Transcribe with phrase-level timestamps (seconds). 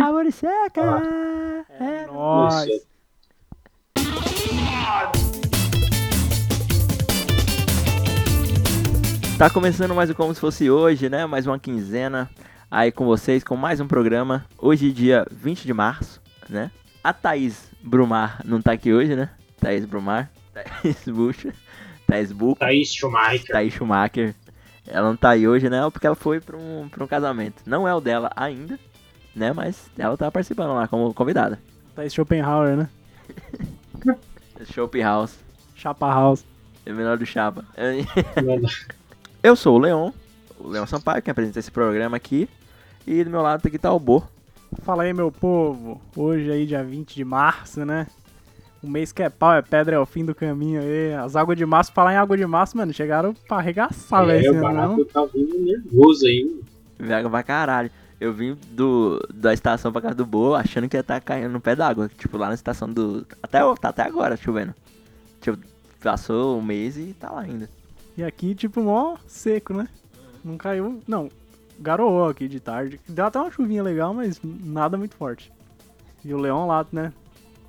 [0.00, 1.02] Amor seca.
[1.80, 2.66] É Nossa.
[2.66, 2.86] nóis.
[9.36, 11.26] Tá começando mais um Como Se Fosse Hoje, né?
[11.26, 12.30] Mais uma quinzena
[12.70, 14.46] aí com vocês, com mais um programa.
[14.56, 16.70] Hoje, dia 20 de março, né?
[17.02, 19.30] A Thaís Brumar não tá aqui hoje, né?
[19.58, 21.52] Thaís Brumar, Thaís Bucha,
[22.06, 23.46] Thaís Buca, Thaís Schumacher.
[23.48, 24.34] Thaís Schumacher.
[24.86, 25.80] Ela não tá aí hoje, né?
[25.90, 27.62] Porque ela foi pra um, pra um casamento.
[27.66, 28.78] Não é o dela ainda,
[29.34, 29.52] né?
[29.52, 31.58] Mas ela tá participando lá como convidada.
[31.94, 32.88] Thaís Schopenhauer, né?
[34.72, 35.36] Shop House,
[35.74, 36.44] Chapa House.
[36.86, 37.64] é o menor do Chapa.
[39.42, 40.10] Eu sou o Leon,
[40.58, 42.48] o Leon Sampaio, que apresenta esse programa aqui.
[43.06, 44.24] E do meu lado aqui tá o Bo.
[44.82, 46.00] Fala aí, meu povo.
[46.16, 48.06] Hoje aí, dia 20 de março, né?
[48.82, 51.14] O mês que é pau, é pedra, é o fim do caminho aí.
[51.14, 54.46] As águas de março, falar em água de março, mano, chegaram pra arregaçar, velho.
[54.46, 55.04] é, o barato não?
[55.04, 56.60] tá vindo nervoso aí.
[56.98, 57.90] Vega pra caralho.
[58.24, 61.60] Eu vim do, da estação pra casa do Bo achando que ia estar caindo no
[61.60, 62.10] pé d'água.
[62.16, 63.26] Tipo, lá na estação do.
[63.42, 64.74] Até, tá até agora chovendo.
[65.42, 65.58] Tipo,
[66.02, 67.68] passou um mês e tá lá ainda.
[68.16, 69.86] E aqui, tipo, mó seco, né?
[70.42, 71.02] Não caiu.
[71.06, 71.28] Não,
[71.78, 72.98] garoou aqui de tarde.
[73.06, 75.52] Deu até uma chuvinha legal, mas nada muito forte.
[76.24, 77.12] E o Leão lá, né?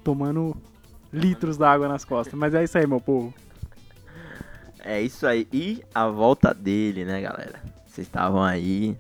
[0.06, 0.56] Tomando
[1.12, 2.34] litros d'água nas costas.
[2.34, 3.34] Mas é isso aí, meu povo.
[4.80, 5.50] É isso aí.
[5.52, 7.62] E a volta dele, né, galera?
[7.86, 8.98] Vocês estavam aí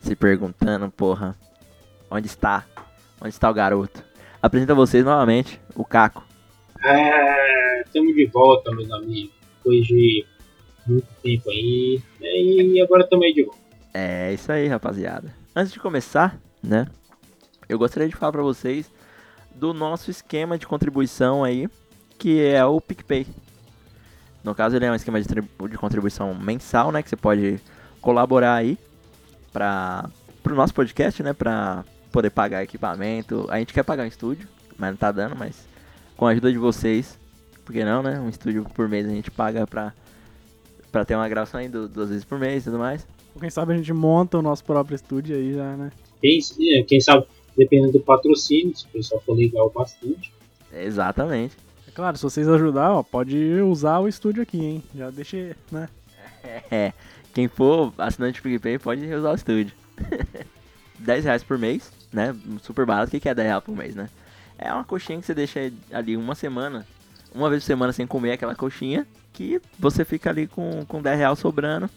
[0.00, 1.36] se perguntando, porra,
[2.10, 2.64] onde está?
[3.20, 4.02] Onde está o garoto?
[4.40, 6.24] Apresenta vocês novamente o Caco.
[6.84, 9.32] É, estamos de volta, meus amigos.
[9.58, 10.24] Depois de
[10.86, 12.00] muito tempo aí.
[12.20, 13.58] né, E agora aí de volta.
[13.92, 15.34] É isso aí, rapaziada.
[15.54, 16.86] Antes de começar, né?
[17.68, 18.90] Eu gostaria de falar pra vocês
[19.54, 21.68] do nosso esquema de contribuição aí,
[22.16, 23.26] que é o PicPay.
[24.44, 27.02] No caso, ele é um esquema de, de contribuição mensal, né?
[27.02, 27.60] Que você pode
[28.00, 28.78] colaborar aí
[29.52, 30.08] para
[30.42, 31.32] pro nosso podcast, né?
[31.32, 33.46] Pra poder pagar equipamento.
[33.50, 35.66] A gente quer pagar um estúdio, mas não tá dando, mas
[36.16, 37.18] com a ajuda de vocês,
[37.64, 38.18] por que não, né?
[38.20, 39.92] Um estúdio por mês a gente paga pra,
[40.90, 43.06] pra ter uma gravação aí du- duas vezes por mês e tudo mais.
[43.38, 45.92] Quem sabe a gente monta o nosso próprio estúdio aí já, né?
[46.20, 46.40] Quem,
[46.72, 47.26] é, quem sabe,
[47.56, 50.32] dependendo do patrocínio, se o pessoal for legal bastante.
[50.72, 51.56] Exatamente.
[51.86, 54.82] É claro, se vocês ajudar, ó, pode usar o estúdio aqui, hein?
[54.94, 55.88] Já deixa, né?
[56.70, 56.92] É,
[57.38, 59.72] quem for assinante do PicPay pode usar o estúdio.
[60.98, 62.34] 10 reais por mês, né?
[62.60, 63.16] Super barato.
[63.16, 64.10] O que é 10 reais por mês, né?
[64.58, 66.84] É uma coxinha que você deixa ali uma semana,
[67.32, 71.16] uma vez por semana sem comer aquela coxinha, que você fica ali com, com 10
[71.16, 71.88] reais sobrando.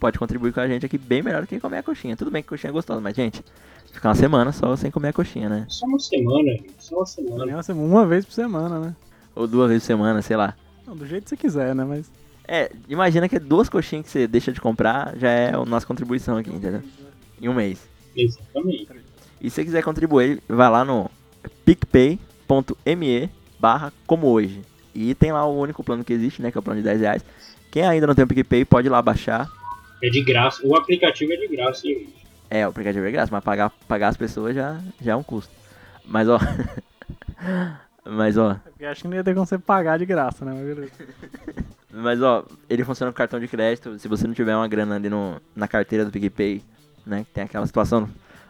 [0.00, 2.16] Pode contribuir com a gente aqui bem melhor do que comer a coxinha.
[2.16, 3.44] Tudo bem que coxinha é gostosa, mas gente,
[3.92, 5.66] fica uma semana só sem comer a coxinha, né?
[5.68, 6.72] Só uma semana, gente.
[6.78, 7.52] Só uma semana.
[7.52, 8.96] Nossa, uma vez por semana, né?
[9.34, 10.56] Ou duas vezes por semana, sei lá.
[10.86, 11.84] Não, do jeito que você quiser, né?
[11.84, 12.10] Mas
[12.48, 16.36] É, imagina que duas coxinhas que você deixa de comprar já é a nossa contribuição
[16.36, 16.82] aqui, entendeu?
[17.40, 17.88] Em um mês.
[18.16, 18.88] Exatamente.
[19.40, 21.10] E se você quiser contribuir, vai lá no
[21.64, 24.62] picpay.me barra como hoje.
[24.94, 26.50] E tem lá o único plano que existe, né?
[26.50, 27.24] Que é o plano de 10 reais.
[27.70, 29.50] Quem ainda não tem o PicPay pode ir lá baixar.
[30.02, 30.66] É de graça.
[30.66, 32.26] O aplicativo é de graça, hein, gente.
[32.48, 35.52] É, o aplicativo é grátis, mas pagar, pagar as pessoas já, já é um custo.
[36.04, 36.38] Mas ó.
[38.04, 38.56] mas ó.
[38.64, 40.52] porque acho que não ia ter como você pagar de graça, né?
[40.54, 40.92] Mas beleza.
[41.92, 43.98] Mas ó, ele funciona com cartão de crédito.
[43.98, 46.62] Se você não tiver uma grana ali no, na carteira do PicPay,
[47.06, 47.24] né?
[47.24, 48.08] Que tem aquela situação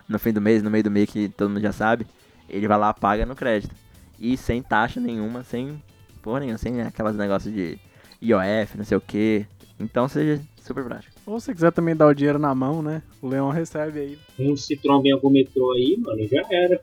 [0.09, 2.07] no fim do mês, no meio do mês que todo mundo já sabe.
[2.49, 3.75] Ele vai lá, paga no crédito.
[4.19, 5.83] E sem taxa nenhuma, sem
[6.23, 7.79] porra nenhuma, sem aquelas negócios de
[8.23, 9.47] IOF, não sei o que.
[9.79, 11.15] Então seja super prático.
[11.27, 13.03] Ou se quiser também dar o dinheiro na mão, né?
[13.21, 14.19] O Leão recebe aí.
[14.39, 16.81] Um Citroën bem algum metrô aí, mano, já era.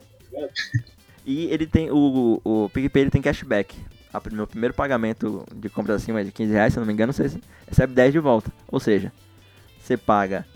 [1.26, 1.90] E ele tem.
[1.90, 3.74] O, o PicPay ele tem cashback.
[4.14, 7.30] A, meu primeiro pagamento de compras acima de 15 reais, se não me engano, você
[7.66, 8.52] recebe 10 de volta.
[8.70, 9.12] Ou seja,
[9.80, 10.46] você paga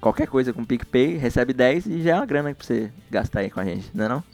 [0.00, 3.50] qualquer coisa com PicPay, recebe 10 e já é uma grana pra você gastar aí
[3.50, 4.24] com a gente, não é não?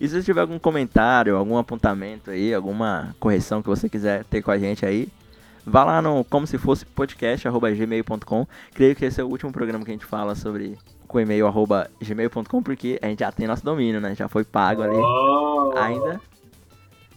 [0.00, 4.42] E se você tiver algum comentário, algum apontamento aí, alguma correção que você quiser ter
[4.42, 5.08] com a gente aí,
[5.64, 8.46] vá lá no como se fosse podcast, arroba gmail.com.
[8.74, 10.76] Creio que esse é o último programa que a gente fala sobre
[11.06, 14.14] com e-mail arroba gmail.com, porque a gente já tem nosso domínio, né?
[14.14, 14.96] Já foi pago ali.
[14.96, 16.20] Oh, Ainda.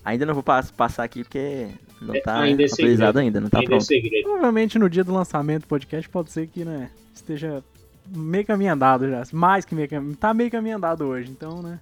[0.10, 1.68] Ainda não vou pass- passar aqui porque
[2.02, 3.20] não É, tá ainda é atualizado segredo.
[3.20, 3.84] ainda, não tá ainda é pronto.
[3.86, 4.24] segredo.
[4.24, 6.90] Provavelmente no dia do lançamento do podcast pode ser que, né?
[7.14, 7.64] Esteja
[8.08, 9.24] meio caminho andado já.
[9.34, 10.16] Mais que meio caminho.
[10.16, 11.80] Tá meio caminho andado hoje, então, né?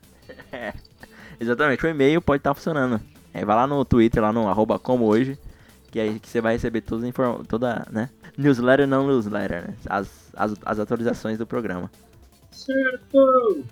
[1.40, 3.00] Exatamente, o e-mail pode estar funcionando.
[3.34, 5.38] Aí vai lá no Twitter, lá no arroba como hoje,
[5.92, 7.08] que aí que você vai receber todas
[7.48, 8.10] toda, né?
[8.38, 9.76] Newsletter não newsletter, né?
[9.88, 11.90] As, as, as atualizações do programa.
[12.52, 13.64] Certo.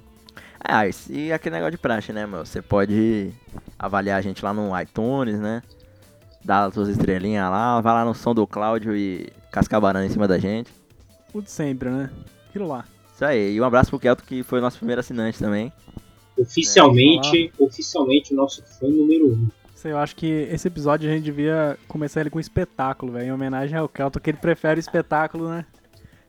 [0.68, 2.46] Ah, e aquele negócio de praxe, né, meu?
[2.46, 3.32] Você pode
[3.78, 5.62] avaliar a gente lá no iTunes, né?
[6.44, 10.10] Dar as suas estrelinhas lá, vai lá no som do Cláudio e cascar banana em
[10.10, 10.72] cima da gente.
[11.34, 12.10] O de sempre, né?
[12.50, 12.86] Aquilo lá.
[13.14, 13.54] Isso aí.
[13.56, 15.72] E um abraço pro Kelto, que foi o nosso primeiro assinante também.
[16.38, 19.48] Oficialmente, oficialmente o nosso fã número um.
[19.74, 23.28] Sei, eu acho que esse episódio a gente devia começar ele com um espetáculo, velho,
[23.28, 25.66] em homenagem ao Kelton, que ele prefere o espetáculo, né?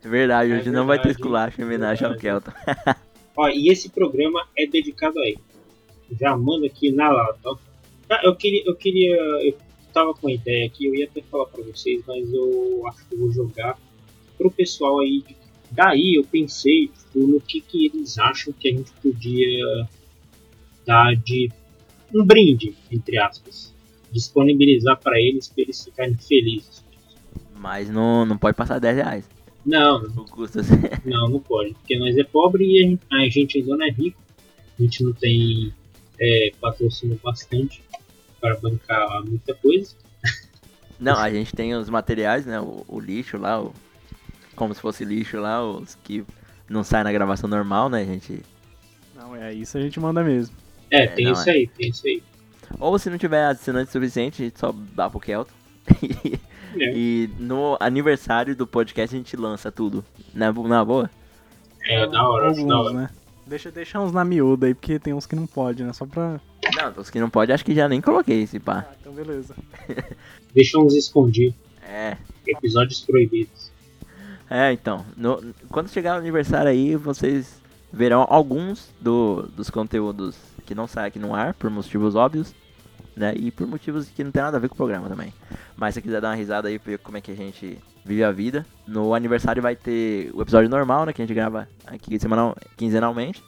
[0.05, 1.21] É verdade, É hoje não vai ter verdade.
[1.21, 2.55] esculacho em homenagem ao Verdade.
[3.37, 5.41] Ó, e esse programa é dedicado a ele.
[6.19, 7.59] Já manda aqui na lata.
[8.09, 9.57] Ah, eu queria, eu queria, eu
[9.93, 13.15] tava com a ideia aqui, eu ia até falar pra vocês, mas eu acho que
[13.15, 13.79] eu vou jogar
[14.39, 15.25] pro pessoal aí.
[15.71, 19.89] Daí eu pensei tipo, no que, que eles acham que a gente podia
[20.87, 21.51] dar de
[22.15, 23.75] um brinde, entre aspas,
[24.13, 26.85] disponibilizar pra eles pra eles ficarem felizes.
[27.55, 29.36] Mas não, não pode passar 10 reais.
[29.67, 30.77] Não, assim.
[31.05, 33.91] Não, não pode, porque nós é pobre e a gente, a gente ainda não é
[33.91, 34.23] rico.
[34.79, 35.75] A gente não tem
[36.21, 37.83] é, patrocínio bastante
[38.41, 39.95] para bancar muita coisa.
[41.01, 42.61] Não, a gente tem os materiais, né?
[42.61, 43.75] O, o lixo lá, o,
[44.55, 46.25] como se fosse lixo lá, os que
[46.69, 48.03] não saem na gravação normal, né?
[48.03, 48.43] A gente.
[49.15, 50.55] Não, é isso a gente manda mesmo.
[50.91, 51.53] É, É, tem não, isso é.
[51.53, 52.23] aí, tem isso aí.
[52.79, 55.53] Ou se não tiver assinante suficiente, a gente só dá pro Kelton.
[56.81, 60.05] É, e no aniversário do podcast a gente lança tudo.
[60.35, 61.11] Na, na boa?
[61.85, 63.01] é da hora, acho da Alguns, hora.
[63.03, 63.11] né?
[63.47, 65.93] Deixa, deixa uns na miúda aí, porque tem uns que não pode, né?
[65.93, 66.41] Só pra...
[66.75, 68.85] Não, os que não pode, acho que já nem coloquei esse pá.
[68.91, 69.55] Ah, então beleza.
[70.53, 71.55] Deixa uns escondidos,
[71.89, 72.17] É.
[72.47, 73.71] episódios proibidos.
[74.51, 75.05] É, então.
[75.17, 77.61] no- quando chegar o aniversário aí, vocês
[77.93, 80.37] verão alguns do, dos conteúdos
[80.67, 82.53] que não saem aqui no ar, por motivos óbvios,
[83.17, 83.33] né?
[83.35, 85.33] E por motivos que não tem nada a ver com o programa também.
[85.77, 88.23] Mas se você quiser dar uma risada aí, ver como é que a gente vive
[88.23, 88.65] a vida.
[88.87, 91.13] No aniversário vai ter o episódio normal, né?
[91.13, 93.43] Que a gente grava aqui semanal, quinzenalmente.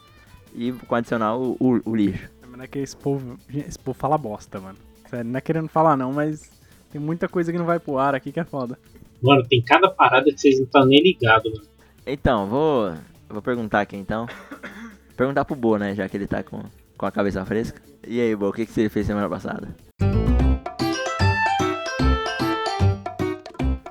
[0.54, 2.28] E com adicional o, o, o lixo.
[2.40, 4.78] Mas não é que esse povo, esse povo fala bosta, mano.
[5.08, 6.50] Sério, não é querendo falar não, mas
[6.90, 8.78] tem muita coisa que não vai pro ar aqui que é foda.
[9.22, 11.66] Mano, tem cada parada que vocês não estão nem ligados, mano.
[12.06, 12.94] Então, vou,
[13.28, 14.26] vou perguntar aqui então.
[15.16, 15.96] Perguntar pro Bo, né?
[15.96, 16.62] Já que ele tá com,
[16.96, 17.82] com a cabeça fresca.
[18.10, 19.68] E aí, Bo, o que, que você fez semana passada?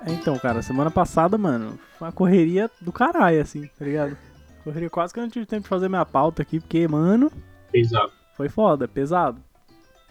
[0.03, 4.17] É, Então, cara, semana passada, mano, foi uma correria do caralho, assim, tá ligado?
[4.63, 7.31] Correria quase que eu não tive tempo de fazer minha pauta aqui, porque, mano,
[7.71, 8.11] Pesado.
[8.35, 9.39] foi foda, pesado.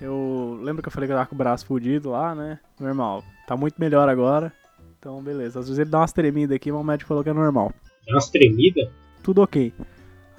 [0.00, 2.61] Eu lembro que eu falei que eu tava com o braço fudido lá, né?
[2.79, 3.25] Normal.
[3.44, 4.52] Tá muito melhor agora.
[5.00, 5.59] Então, beleza.
[5.59, 7.73] Às vezes ele dá umas tremidas aqui, mas o médico falou que é normal.
[8.06, 8.88] Dá umas tremidas.
[9.23, 9.73] Tudo ok.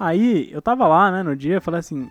[0.00, 2.08] Aí, eu tava lá, né, no dia, eu falei assim: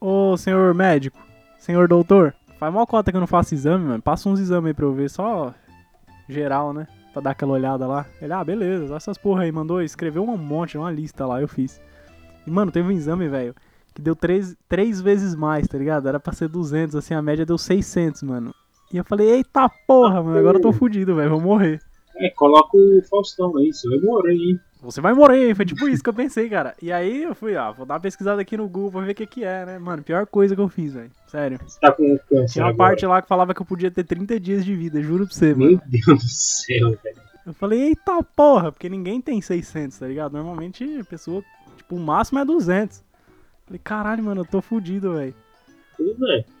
[0.00, 1.18] Ô senhor médico,
[1.58, 4.02] senhor doutor, faz mal cota que eu não faço exame, mano.
[4.02, 5.54] Passa uns exames aí pra eu ver, só
[6.28, 6.86] geral, né?
[7.12, 8.06] Pra dar aquela olhada lá.
[8.20, 9.52] Ele, ah, beleza, essas porra aí.
[9.52, 11.80] Mandou escrever um monte, uma lista lá, eu fiz.
[12.46, 13.54] E, mano, teve um exame, velho,
[13.94, 16.08] que deu três, três vezes mais, tá ligado?
[16.08, 18.54] Era pra ser 200, assim, a média deu 600, mano.
[18.92, 21.80] E eu falei, eita porra, mano, agora eu tô fudido, velho, vou morrer.
[22.16, 24.60] É, coloca o Faustão aí, você vai morrer, hein?
[24.82, 26.74] Você vai morrer, foi tipo isso que eu pensei, cara.
[26.80, 29.14] E aí eu fui, ó, vou dar uma pesquisada aqui no Google pra ver o
[29.14, 29.78] que que é, né?
[29.78, 31.10] Mano, pior coisa que eu fiz, velho.
[31.26, 31.58] Sério.
[31.66, 32.90] Você tá com câncer Tinha uma agora.
[32.90, 35.54] parte lá que falava que eu podia ter 30 dias de vida, juro pra você,
[35.54, 35.82] Meu mano.
[35.86, 37.16] Deus do céu, velho.
[37.46, 40.32] Eu falei, eita porra, porque ninguém tem 600, tá ligado?
[40.32, 41.42] Normalmente a pessoa,
[41.76, 43.02] tipo, o máximo é 200.
[43.66, 45.34] Falei, caralho, mano, eu tô fudido, velho.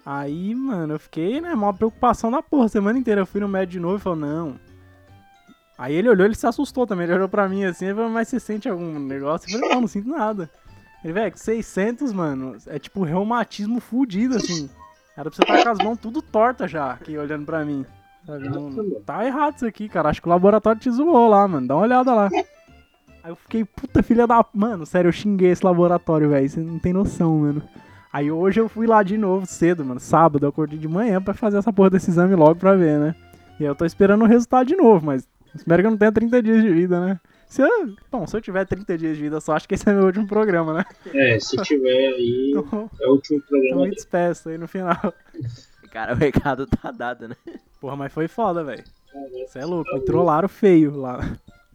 [0.04, 3.20] Aí, mano, eu fiquei, né, maior preocupação da porra, semana inteira.
[3.20, 4.56] Eu fui no médico de novo e falou, não.
[5.78, 8.28] Aí ele olhou, ele se assustou também, ele olhou pra mim assim, ele falou, mas
[8.28, 9.46] você sente algum negócio?
[9.48, 10.48] Eu falei, não, não sinto nada.
[11.04, 14.68] Ele, velho, 600, mano, é tipo reumatismo fudido, assim.
[15.16, 17.84] Era pra você estar com as mãos tudo tortas já, aqui olhando pra mim.
[18.26, 20.08] Não- tá errado isso aqui, cara.
[20.08, 21.66] Acho que o laboratório te zoou lá, mano.
[21.68, 22.28] Dá uma olhada lá.
[23.22, 24.44] Aí eu fiquei, puta filha da.
[24.52, 26.48] Mano, sério, eu xinguei esse laboratório, velho.
[26.48, 27.62] Você não tem noção, mano.
[28.12, 30.00] Aí hoje eu fui lá de novo, cedo, mano.
[30.00, 33.14] Sábado, eu acordei de manhã pra fazer essa porra desse exame logo pra ver, né?
[33.60, 36.12] E aí eu tô esperando o resultado de novo, mas espero que eu não tenha
[36.12, 37.20] 30 dias de vida, né?
[37.48, 39.92] Se eu, bom, se eu tiver 30 dias de vida só, acho que esse é
[39.92, 40.84] meu último programa, né?
[41.14, 45.14] É, se tiver aí, Então, é o último eu programa me despeço aí no final.
[45.92, 47.36] Cara, o recado tá dado, né?
[47.80, 48.82] Porra, mas foi foda, velho.
[49.46, 51.20] Você é louco, me trollaram feio lá.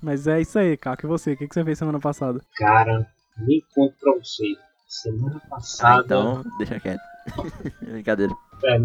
[0.01, 1.05] Mas é isso aí, Caco.
[1.05, 1.33] E você?
[1.33, 2.41] O que, que você fez semana passada?
[2.57, 3.07] Cara,
[3.38, 4.57] nem conto pra vocês.
[4.88, 6.03] Semana Ah, passada.
[6.03, 7.00] então, deixa quieto.
[7.81, 8.33] Brincadeira.
[8.65, 8.77] É.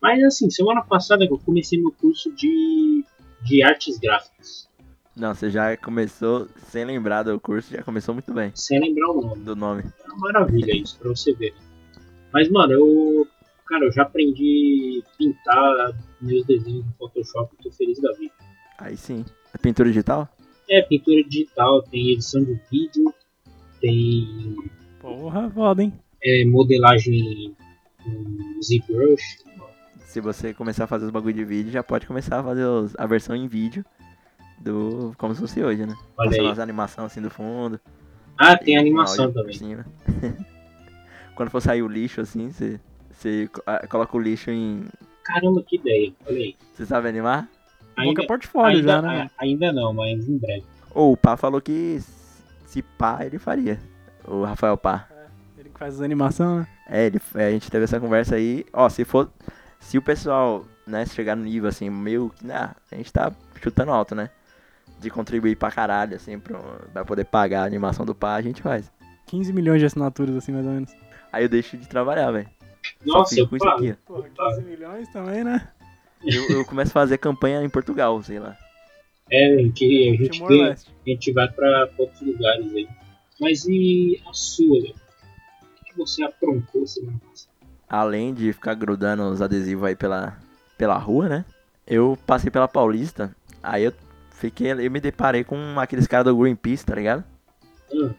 [0.00, 2.91] Mas assim, semana passada eu comecei meu curso de,
[3.44, 4.68] de artes gráficas.
[5.16, 9.20] Não, você já começou sem lembrar do curso, já começou muito bem Sem lembrar o
[9.20, 9.44] nome.
[9.44, 9.82] do nome.
[10.04, 11.54] É uma maravilha isso, pra você ver.
[12.32, 13.28] Mas, mano, eu.
[13.66, 18.32] Cara, eu já aprendi a pintar meus desenhos no Photoshop e tô feliz da vida.
[18.78, 19.24] Aí sim.
[19.54, 20.28] É pintura digital?
[20.68, 23.12] É, pintura digital, tem edição de vídeo,
[23.80, 24.56] tem
[25.00, 25.92] Porra, foda, hein?
[26.22, 27.54] é, modelagem
[28.02, 29.38] com ZBrush.
[30.12, 32.94] Se você começar a fazer os bagulho de vídeo, já pode começar a fazer os-
[32.98, 33.82] a versão em vídeo
[34.58, 35.14] do.
[35.16, 35.94] como se fosse hoje, né?
[36.18, 36.52] Olha Passando aí.
[36.52, 37.80] as animações assim do fundo.
[38.36, 39.56] Ah, tem animação também.
[41.34, 42.78] Quando for sair o lixo, assim, você,
[43.10, 44.84] você ah, coloca o lixo em.
[45.24, 46.12] Caramba, que ideia.
[46.26, 46.56] Olha aí.
[46.74, 47.48] Você sabe animar?
[47.96, 49.30] Ainda, Ainda, portfólio ainda, já, né?
[49.38, 50.64] a- ainda não, mas em breve.
[50.94, 51.98] Ou o Pá falou que
[52.66, 53.80] se pá, ele faria.
[54.26, 55.08] O Rafael Pá.
[55.56, 56.68] Ele que faz as animações, né?
[56.86, 58.66] É, ele, é, a gente teve essa conversa aí.
[58.74, 59.30] Ó, se for.
[59.82, 62.50] Se o pessoal, né, chegar no nível assim, meio que.
[62.50, 63.30] Ah, a gente tá
[63.62, 64.30] chutando alto, né?
[64.98, 66.58] De contribuir pra caralho, assim, pro,
[66.92, 68.90] pra poder pagar a animação do Pá, a gente faz.
[69.26, 70.90] 15 milhões de assinaturas, assim, mais ou menos.
[71.32, 72.48] Aí eu deixo de trabalhar, velho.
[73.04, 74.14] Nossa, eu com isso aqui, ó.
[74.14, 75.68] Porra, 15 milhões também, né?
[76.24, 78.56] Eu, eu começo a fazer campanha em Portugal, sei lá.
[79.30, 80.76] É, a gente, a gente, tem- a
[81.08, 82.88] gente vai pra outros lugares aí.
[83.40, 84.94] Mas e a sua, Léo?
[84.94, 87.51] O que você aprontou semana passada?
[87.92, 90.38] Além de ficar grudando os adesivos aí pela,
[90.78, 91.44] pela rua, né?
[91.86, 93.92] Eu passei pela Paulista, aí eu
[94.30, 94.72] fiquei.
[94.72, 97.22] Eu me deparei com aqueles caras do Greenpeace, tá ligado?
[97.92, 98.10] Hum,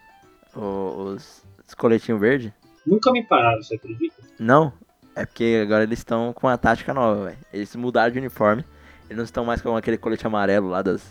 [0.55, 2.53] Os, os coletinhos verde.
[2.85, 4.15] nunca me pararam, você acredita?
[4.37, 4.71] Não,
[5.15, 7.37] é porque agora eles estão com uma tática nova, velho.
[7.51, 8.63] Eles mudaram de uniforme.
[9.05, 11.03] Eles não estão mais com aquele colete amarelo lá das,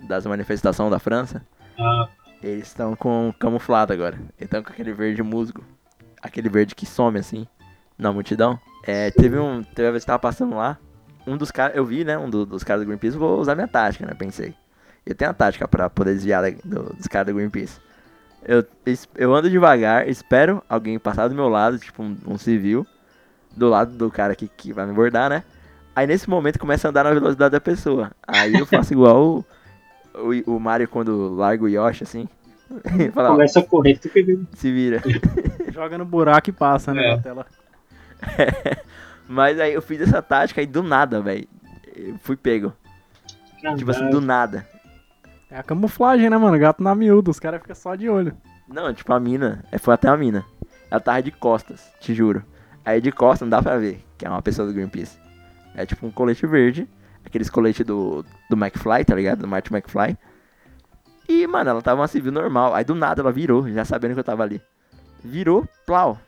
[0.00, 1.44] das manifestações da França.
[1.78, 2.08] Ah,
[2.42, 4.16] Eles estão com camuflado agora.
[4.38, 5.64] Estão com aquele verde musgo.
[6.22, 7.46] Aquele verde que some assim,
[8.00, 8.58] na multidão.
[8.86, 9.62] É, teve um.
[9.62, 10.78] Teve uma vez que tava passando lá.
[11.26, 11.76] Um dos caras.
[11.76, 12.16] Eu vi, né?
[12.18, 13.16] Um do- dos caras do Greenpeace.
[13.16, 14.14] Vou usar minha tática, né?
[14.18, 14.54] Pensei.
[15.06, 17.78] Eu tenho a tática pra poder desviar da- do- dos caras do Greenpeace.
[18.42, 18.64] Eu,
[19.16, 22.86] eu ando devagar, espero alguém passar do meu lado, tipo um, um civil,
[23.54, 25.44] do lado do cara que, que vai me abordar, né?
[25.94, 28.10] Aí nesse momento começa a andar na velocidade da pessoa.
[28.26, 29.44] Aí eu faço igual
[30.14, 32.26] o, o, o Mario quando larga o Yoshi, assim.
[33.12, 34.40] Fala, começa a correr, tu pegou.
[34.54, 35.02] se vira.
[35.70, 37.04] Joga no buraco e passa, né?
[37.08, 37.16] É.
[37.16, 37.46] Na tela.
[39.28, 41.46] Mas aí eu fiz essa tática e do nada, velho.
[42.22, 42.72] Fui pego.
[43.76, 44.66] Tipo assim, do nada.
[45.50, 46.58] É a camuflagem, né, mano?
[46.58, 48.36] Gato na miúda, os caras ficam só de olho.
[48.66, 49.64] Não, tipo, a mina.
[49.70, 50.44] é, Foi até a mina.
[50.90, 52.44] Ela tava de costas, te juro.
[52.84, 55.18] Aí de costas não dá pra ver que é uma pessoa do Greenpeace.
[55.74, 56.88] É tipo um colete verde.
[57.24, 59.40] Aqueles coletes do, do McFly, tá ligado?
[59.40, 60.16] Do Martin McFly.
[61.28, 62.74] E, mano, ela tava uma civil normal.
[62.74, 64.60] Aí do nada ela virou, já sabendo que eu tava ali.
[65.22, 66.18] Virou, plau.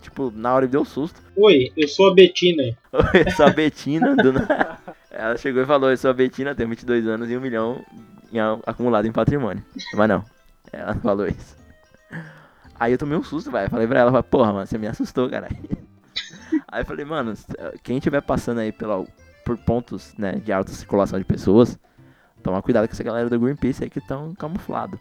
[0.00, 1.20] Tipo, na hora me deu um susto.
[1.36, 2.62] Oi, eu sou a Betina.
[2.92, 4.16] Oi, eu sou a Betina.
[4.16, 4.32] Do...
[5.10, 7.84] Ela chegou e falou: Eu sou a Betina, tenho 22 anos e um milhão
[8.32, 9.64] em acumulado em patrimônio.
[9.94, 10.24] Mas não,
[10.72, 11.56] ela falou isso.
[12.80, 13.70] Aí eu tomei um susto, velho.
[13.70, 15.56] Falei pra ela: Porra, mano, você me assustou, caralho.
[16.68, 17.34] Aí eu falei: Mano,
[17.82, 19.06] quem estiver passando aí pela,
[19.44, 21.78] por pontos né, de alta circulação de pessoas,
[22.42, 24.98] toma cuidado com essa galera do Greenpeace aí que estão camuflado.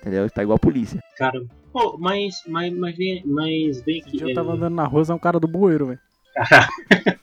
[0.00, 0.30] Entendeu?
[0.30, 1.00] Tá igual a polícia.
[1.16, 4.16] Cara, pô, mas, mas, mas, vem, mas vem aqui.
[4.18, 6.00] dia eu tava andando na rua, é um cara do bueiro, velho.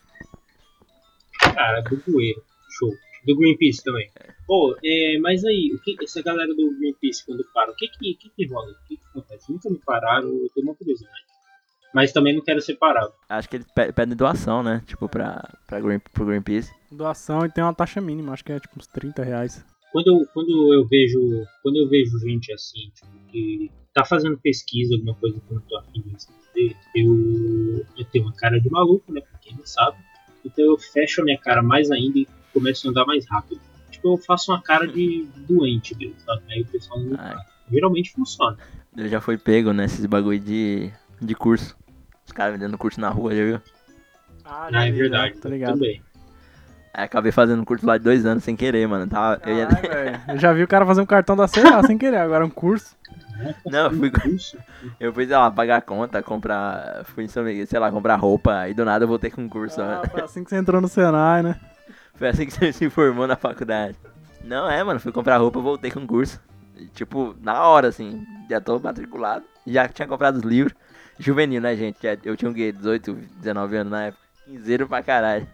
[1.54, 2.42] Cara, do Bueiro.
[2.70, 2.92] Show.
[3.26, 4.10] Do Greenpeace também.
[4.46, 8.14] Pô, é, mas aí, o que, essa galera do Greenpeace, quando para, o que que,
[8.16, 8.72] que, que rola?
[8.72, 9.52] O que que acontece?
[9.52, 11.16] Nunca me pararam, eu tenho uma curiosidade.
[11.94, 13.14] Mas também não quero ser parado.
[13.30, 14.84] Acho que eles pe- pedem doação, né?
[14.86, 16.72] Tipo, pra, pra Green, pro Greenpeace.
[16.92, 19.64] Doação e tem uma taxa mínima, acho que é tipo uns 30 reais.
[19.96, 24.94] Quando eu, quando eu vejo quando eu vejo gente assim, tipo, que tá fazendo pesquisa,
[24.94, 28.70] alguma coisa que eu não tô afim de responder, eu, eu tenho uma cara de
[28.70, 29.22] maluco, né?
[29.22, 29.96] Pra quem não sabe.
[30.44, 33.62] Então eu fecho a minha cara mais ainda e começo a andar mais rápido.
[33.90, 36.42] Tipo, eu faço uma cara de doente mesmo, sabe?
[36.50, 37.46] Aí o pessoal não para.
[37.72, 38.58] Geralmente funciona.
[38.98, 41.74] Ele já foi pego nesses bagulho de, de curso.
[42.26, 43.62] Os caras vendendo curso na rua, já viu?
[44.44, 45.38] Ah, Ah, é verdade.
[45.38, 45.76] Tá ligado.
[45.76, 46.02] Também.
[46.98, 49.06] Aí acabei fazendo um curso lá de dois anos sem querer, mano.
[49.06, 49.68] Tava, eu ia-.
[50.30, 52.96] Eu já vi o cara fazer um cartão da CA sem querer, agora um curso.
[53.66, 54.12] Não, eu fui,
[54.98, 57.04] eu fui, sei lá, pagar a conta, comprar.
[57.04, 58.70] Fui, sei lá, comprar roupa.
[58.70, 59.82] E do nada eu voltei com um curso.
[59.82, 61.60] Ah, foi assim que você entrou no Senai, né?
[62.14, 63.98] Foi assim que você se formou na faculdade.
[64.42, 64.98] Não, é, mano.
[65.02, 66.40] Fui comprar roupa, voltei com um curso.
[66.78, 68.26] E, tipo, na hora, assim.
[68.50, 69.44] Já tô matriculado.
[69.68, 70.74] Já tinha comprado os livros.
[71.20, 71.98] Juvenil, né, gente?
[72.24, 72.72] Eu tinha um quê?
[72.72, 74.24] 18, 19 anos na época.
[74.46, 75.46] Quinzeiro pra caralho.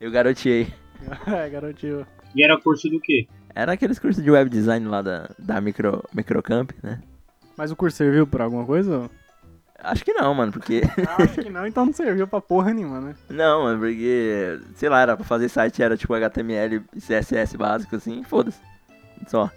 [0.00, 0.72] Eu garoteei.
[1.26, 2.06] é, garotinho.
[2.34, 3.26] E era curso do quê?
[3.54, 7.00] Era aqueles cursos de web design lá da, da micro, Microcamp, né?
[7.56, 9.10] Mas o curso serviu pra alguma coisa?
[9.80, 10.82] Acho que não, mano, porque.
[11.08, 13.14] Ah, acho que não, então não serviu pra porra nenhuma, né?
[13.30, 14.60] não, mano, porque.
[14.74, 18.60] Sei lá, era pra fazer site, era tipo HTML e CSS básico, assim, foda-se.
[19.26, 19.50] Só.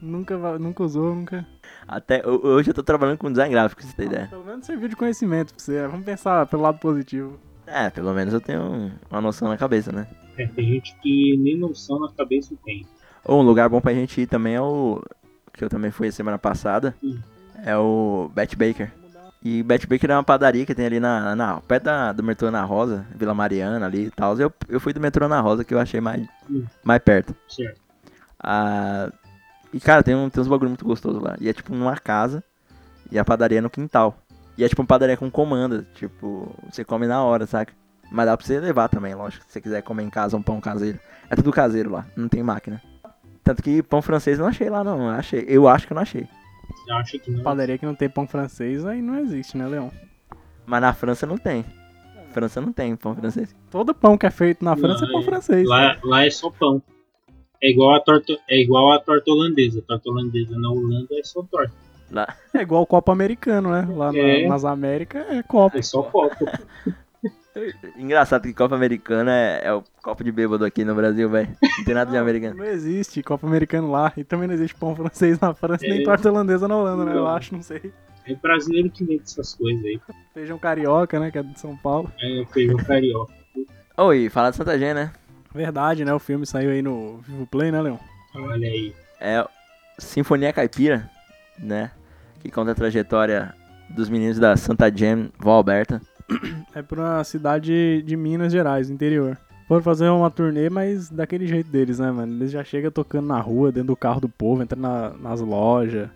[0.00, 1.44] Nunca, nunca usou, nunca.
[1.86, 4.26] Até ho- hoje eu tô trabalhando com design gráfico, pra você ter ideia.
[4.28, 5.86] Pelo menos serviu de conhecimento pra você.
[5.88, 7.38] Vamos pensar pelo lado positivo.
[7.70, 10.06] É, pelo menos eu tenho um- uma noção na cabeça, né?
[10.38, 12.86] É, tem gente que nem noção na cabeça tem.
[13.24, 15.02] Ou um lugar bom pra gente ir também é o.
[15.52, 16.94] Que eu também fui semana passada.
[17.02, 17.18] Hum.
[17.64, 18.90] É o Bet Baker.
[19.42, 22.50] E Bet Baker é uma padaria que tem ali na, na perto da, do metrô
[22.50, 24.36] na Rosa, Vila Mariana ali e tal.
[24.38, 26.64] Eu, eu fui do metrô na Rosa que eu achei mais, Hum.
[26.84, 27.34] mais perto.
[27.48, 27.80] Certo.
[28.40, 29.10] Ah,
[29.72, 31.36] e cara, tem, um, tem uns bagulho muito gostoso lá.
[31.40, 32.42] E é tipo numa casa.
[33.10, 34.16] E a padaria é no quintal.
[34.58, 35.86] E é tipo uma padaria com comanda.
[35.94, 37.72] Tipo, você come na hora, saca?
[38.10, 39.44] Mas dá pra você levar também, lógico.
[39.46, 40.98] Se você quiser comer em casa um pão caseiro.
[41.30, 42.82] É tudo caseiro lá, não tem máquina.
[43.44, 45.00] Tanto que pão francês eu não achei lá, não.
[45.04, 45.44] Eu achei.
[45.46, 46.26] Eu acho que eu não achei.
[46.74, 47.42] Você acha que não?
[47.42, 49.92] Padaria que não tem pão francês, aí não existe, né, Leão?
[50.66, 51.64] Mas na França não tem.
[52.32, 53.54] França não tem pão francês.
[53.70, 55.68] Todo pão que é feito na França Lá é pão é- francês.
[55.68, 56.82] Lá, lá é só pão.
[57.62, 59.80] É igual a torta, é igual a torta holandesa.
[59.80, 61.72] A torta holandesa na Holanda é só torta.
[62.10, 62.34] Lá.
[62.54, 63.86] É igual o copo americano, né?
[63.94, 64.46] Lá na- É.
[64.48, 65.76] nas Américas é copo.
[65.78, 66.36] É só copo.
[67.96, 71.48] Engraçado que copo americano é, é o copo de bêbado aqui no Brasil, velho.
[71.78, 72.54] Não tem nada de americano.
[72.56, 74.12] Não existe copo americano lá.
[74.16, 76.04] E também não existe pão francês na França, nem É.
[76.04, 77.14] torta holandesa na Holanda, né?
[77.16, 77.92] Eu acho, não sei.
[78.26, 80.00] É brasileiro que vende essas coisas aí.
[80.34, 81.30] Feijão carioca, né?
[81.30, 82.12] Que é de São Paulo.
[82.20, 83.32] É feijão carioca.
[83.96, 85.10] Oi, fala de Santa Gê, né?
[85.52, 86.14] Verdade, né?
[86.14, 87.98] O filme saiu aí no Vivo Play, né, Leão?
[88.36, 88.94] Olha aí.
[89.20, 89.44] É
[89.98, 91.10] Sinfonia Caipira,
[91.58, 91.90] né?
[92.40, 93.54] Que conta a trajetória
[93.90, 96.00] dos meninos da Santa Jam, Vó Alberta.
[96.74, 99.36] É pra uma cidade de Minas Gerais, interior.
[99.66, 102.32] Foram fazer uma turnê, mas daquele jeito deles, né, mano?
[102.34, 106.08] Eles já chegam tocando na rua, dentro do carro do povo, entrando na- nas lojas.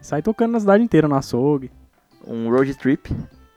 [0.00, 1.70] Sai tocando na cidade inteira, no açougue.
[2.26, 3.12] Um road trip,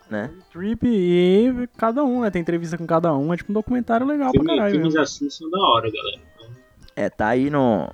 [0.09, 0.29] né?
[0.51, 2.29] Trip e cada um, né?
[2.31, 3.33] Tem entrevista com cada um.
[3.33, 4.71] É tipo um documentário legal pra Filme, caralho.
[4.73, 5.01] filmes mesmo.
[5.01, 6.21] assim são da hora, galera.
[6.95, 7.89] É, tá aí no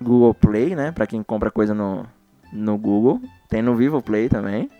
[0.00, 0.90] Google Play, né?
[0.92, 2.06] Pra quem compra coisa no,
[2.52, 3.20] no Google.
[3.48, 4.70] Tem no Vivo Play também.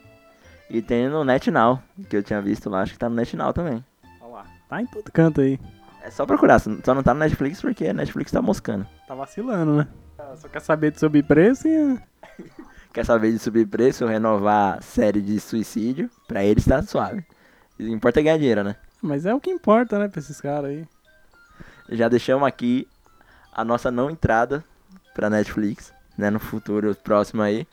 [0.69, 2.83] E tem no NetNow, que eu tinha visto lá.
[2.83, 3.85] Acho que tá no NetNow também.
[4.21, 4.47] Olha lá.
[4.69, 5.59] Tá em todo canto aí.
[6.03, 8.87] É só procurar, só não tá no Netflix porque a Netflix tá moscando.
[9.07, 9.89] Tá vacilando, né?
[10.37, 11.99] Só quer saber de sobre preço e.
[12.93, 17.21] Quer saber de subir preço, renovar a série de suicídio, pra eles tá suave.
[17.73, 18.77] O que importa é ganhar dinheiro, né?
[19.01, 20.87] Mas é o que importa, né, pra esses caras aí.
[21.89, 22.87] Já deixamos aqui
[23.51, 24.63] a nossa não entrada
[25.15, 26.31] pra Netflix, né?
[26.31, 27.67] No futuro próximo aí.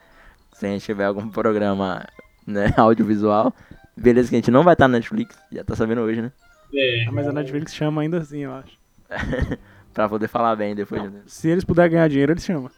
[0.54, 2.06] Se a gente tiver algum programa
[2.46, 3.54] né, audiovisual.
[3.96, 6.32] Beleza que a gente não vai estar na Netflix, já tá sabendo hoje, né?
[6.74, 8.78] é, Ah, mas a Netflix chama ainda assim, eu acho.
[9.94, 11.04] pra poder falar bem depois.
[11.12, 11.22] né?
[11.26, 12.70] Se eles puderem ganhar dinheiro, eles chamam.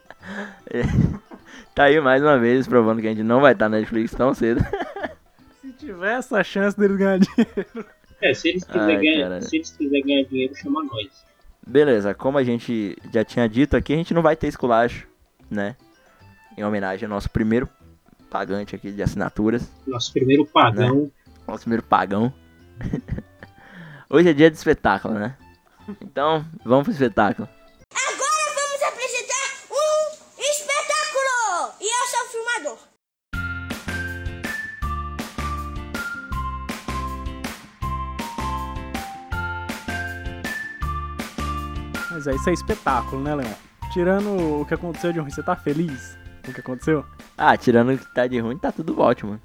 [1.73, 4.33] Tá aí mais uma vez provando que a gente não vai estar na Netflix tão
[4.33, 4.61] cedo.
[5.61, 7.85] Se tiver essa chance deles ganhar dinheiro.
[8.21, 11.25] é, se eles quiserem ganhar, se eles quiserem ganhar dinheiro, chama nós.
[11.65, 15.07] Beleza, como a gente já tinha dito aqui, a gente não vai ter esculacho,
[15.51, 15.75] né?
[16.57, 17.69] Em homenagem ao nosso primeiro
[18.29, 19.69] pagante aqui de assinaturas.
[19.85, 21.11] Nosso primeiro pagão.
[21.47, 22.33] Nosso primeiro pagão.
[24.09, 25.37] Hoje é dia de espetáculo, né?
[26.01, 27.47] Então, vamos pro espetáculo.
[27.93, 29.33] Agora vamos apresentar
[29.69, 31.75] um espetáculo!
[31.81, 32.91] E eu sou o filmador.
[42.11, 43.70] Mas é, isso é espetáculo, né, Leão?
[43.91, 47.05] Tirando o que aconteceu de ruim, você tá feliz com o que aconteceu?
[47.37, 49.39] Ah, tirando o que tá de ruim, tá tudo ótimo.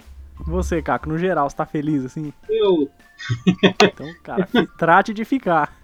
[0.46, 2.32] Você, Caco, no geral, você tá feliz assim?
[2.48, 2.88] Eu,
[3.64, 4.46] Então, cara,
[4.78, 5.74] trate de ficar.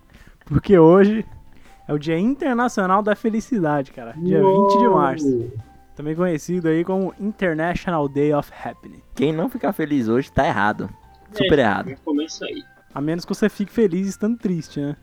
[0.45, 1.25] Porque hoje
[1.89, 4.13] é o Dia Internacional da Felicidade, cara.
[4.19, 5.53] Dia 20 de março.
[5.97, 9.03] Também conhecido aí como International Day of Happiness.
[9.15, 10.89] Quem não ficar feliz hoje tá errado.
[11.33, 11.91] Super É, errado.
[11.91, 12.63] Já começa aí.
[12.95, 14.97] A menos que você fique feliz estando triste, né?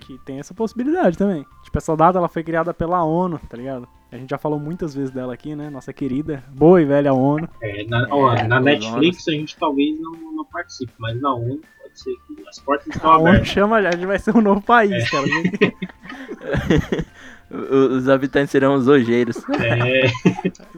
[0.00, 1.44] Que tem essa possibilidade também.
[1.70, 3.86] Tipo, essa data ela foi criada pela ONU, tá ligado?
[4.10, 5.70] A gente já falou muitas vezes dela aqui, né?
[5.70, 7.48] Nossa querida, boa e velha ONU.
[7.62, 11.60] É, na, ó, É, na Netflix a gente talvez não, não participe, mas na ONU
[11.80, 13.48] pode ser que as portas estão A ONU abertas.
[13.48, 15.26] chama já, a gente vai ser um novo país, cara.
[17.50, 19.36] O- Os habitantes serão os ojeiros.
[19.60, 20.06] É,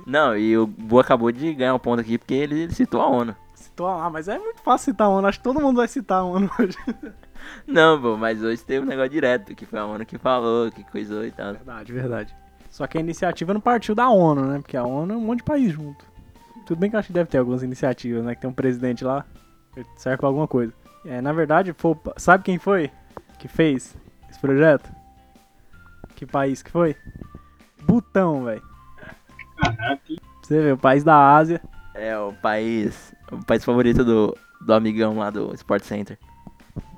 [0.06, 3.36] Não, e o Bu acabou de ganhar um ponto aqui porque ele citou a ONU.
[3.54, 5.26] Citou lá, mas é muito fácil citar a ONU.
[5.28, 6.76] Acho que todo mundo vai citar a ONU hoje.
[7.66, 10.84] Não, pô, mas hoje teve um negócio direto, que foi a ONU que falou, que
[10.84, 11.52] coisou e tal.
[11.52, 12.36] Verdade, verdade.
[12.70, 14.58] Só que a iniciativa não partiu da ONU, né?
[14.58, 16.04] Porque a ONU é um monte de país junto.
[16.66, 18.34] Tudo bem que eu acho que deve ter algumas iniciativas, né?
[18.34, 19.26] Que tem um presidente lá,
[19.96, 20.72] serve pra alguma coisa.
[21.04, 22.90] É, na verdade, foi, sabe quem foi
[23.38, 23.96] que fez
[24.30, 24.90] esse projeto?
[26.14, 26.96] Que país que foi?
[27.82, 28.62] Butão, velho.
[30.42, 31.60] Você vê, o país da Ásia.
[31.94, 36.18] É o país, o país favorito do, do amigão lá do Sport Center.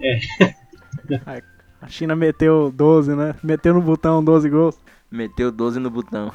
[1.80, 3.34] A China meteu 12, né?
[3.42, 4.78] Meteu no botão 12 gols.
[5.10, 6.32] Meteu 12 no botão.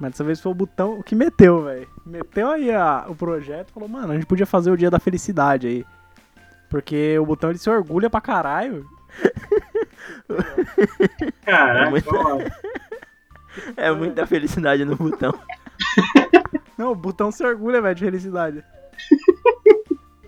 [0.00, 1.86] Mas dessa vez foi o botão que meteu, velho.
[2.06, 4.98] Meteu aí a- o projeto e falou, mano, a gente podia fazer o dia da
[4.98, 5.84] felicidade aí.
[6.70, 8.86] Porque o botão ele se orgulha pra caralho.
[11.44, 12.38] caraca, muito- ó,
[13.76, 15.34] É muita felicidade no botão.
[16.78, 18.64] Não, o botão se orgulha, velho, de felicidade.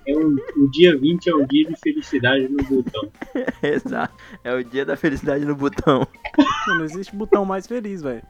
[0.07, 3.11] É um, o dia 20 é um dia de felicidade no botão.
[3.63, 4.15] Exato.
[4.45, 6.07] É o dia da felicidade no botão.
[6.67, 8.23] Não existe botão mais feliz, velho.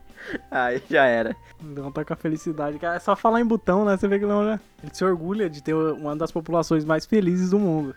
[0.51, 1.35] Aí já era.
[1.63, 2.79] O Leão tá com a felicidade.
[2.79, 3.97] Cara, é só falar em botão, né?
[3.97, 4.61] Você vê que o Leão já...
[4.83, 7.95] Ele se orgulha de ter uma das populações mais felizes do mundo.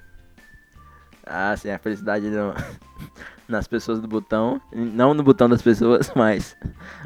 [1.25, 2.53] Ah, sim, a felicidade no-
[3.49, 4.61] nas pessoas do botão.
[4.73, 6.55] Não no botão das pessoas, mas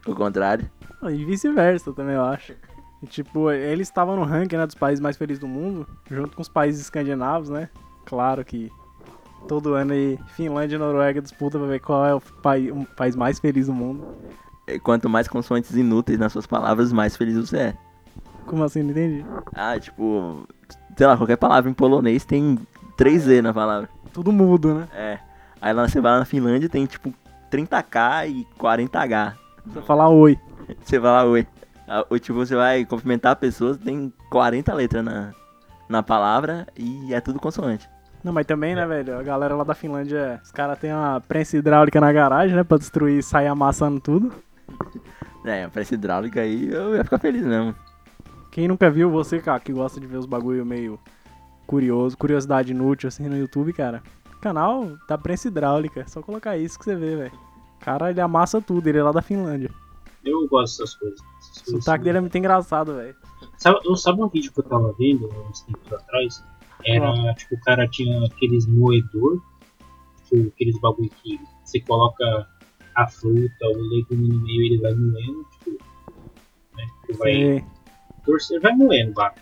[0.06, 0.70] o contrário.
[1.04, 2.54] E vice-versa também, eu acho.
[3.02, 6.42] E, tipo, eles estavam no ranking né, dos países mais felizes do mundo, junto com
[6.42, 7.70] os países escandinavos, né?
[8.06, 8.72] Claro que
[9.48, 13.40] todo ano aí Finlândia e Noruega disputam pra ver qual é o o país mais
[13.40, 14.06] feliz do mundo.
[14.68, 17.78] E quanto mais consoantes inúteis nas suas palavras, mais feliz você é.
[18.46, 18.84] Como assim?
[18.84, 19.26] Não entendi.
[19.54, 20.48] Ah, tipo,
[20.98, 22.58] sei lá, qualquer palavra em polonês tem
[22.98, 23.90] 3Z na palavra.
[24.12, 24.88] Tudo mudo, né?
[24.94, 25.20] É.
[25.62, 27.14] Aí lá você vai lá na Finlândia tem tipo
[27.52, 29.34] 30k e 40h.
[29.66, 30.38] Você falar oi.
[30.84, 31.48] Você vai lá, oi.
[31.90, 35.34] Ah, Ou tipo, você vai cumprimentar a pessoa, tem 40 letras na,
[35.90, 37.90] na palavra e é tudo consoante.
[38.24, 39.18] Não, mas também, né, velho?
[39.18, 42.64] A galera lá da Finlândia, os caras têm uma prensa hidráulica na garagem, né?
[42.64, 44.32] Pra destruir e sair amassando tudo.
[45.44, 47.74] É, a pressa hidráulica aí eu ia ficar feliz mesmo.
[48.52, 51.00] Quem nunca viu, você, cara, que gosta de ver os bagulho meio
[51.66, 54.04] curioso, curiosidade inútil, assim, no YouTube, cara.
[54.42, 56.02] Canal da prensa hidráulica.
[56.02, 57.32] É só colocar isso que você vê, velho.
[57.80, 59.72] Cara, ele amassa tudo, ele é lá da Finlândia.
[60.26, 61.20] Eu gosto dessas coisas.
[61.20, 62.04] O sotaque assim.
[62.04, 63.16] dele é muito engraçado, velho.
[63.58, 66.44] Sabe, eu- sabe um vídeo que eu tava vendo uns tempos atrás?
[66.86, 69.42] Era, tipo, o cara tinha aqueles moedor,
[70.30, 72.48] tipo, aqueles bagulho que você coloca
[72.96, 75.72] a fruta, o legume no meio e ele vai moendo, tipo,
[76.76, 76.88] né?
[77.06, 77.66] Tipo, vai
[78.26, 79.34] torcer, vai moendo, vá.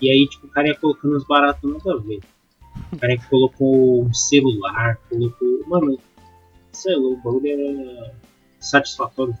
[0.00, 2.20] E aí, tipo, o cara ia colocando os baratos nada a ver.
[2.92, 5.64] O cara que colocou um celular, colocou.
[5.68, 5.98] Mano,
[6.72, 8.14] sei lá, o bagulho era
[8.60, 9.36] satisfatório.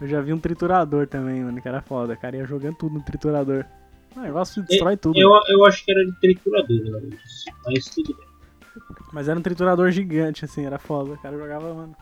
[0.00, 2.14] Eu já vi um triturador também, mano, que era foda.
[2.14, 3.64] O cara ia jogando tudo no triturador.
[4.16, 5.18] Ah, o negócio destrói tudo.
[5.18, 7.16] Eu, eu acho que era de triturador, né?
[7.64, 8.26] Mas tudo bem.
[9.12, 11.12] Mas era um triturador gigante, assim, era foda.
[11.12, 11.96] O cara jogava, mano.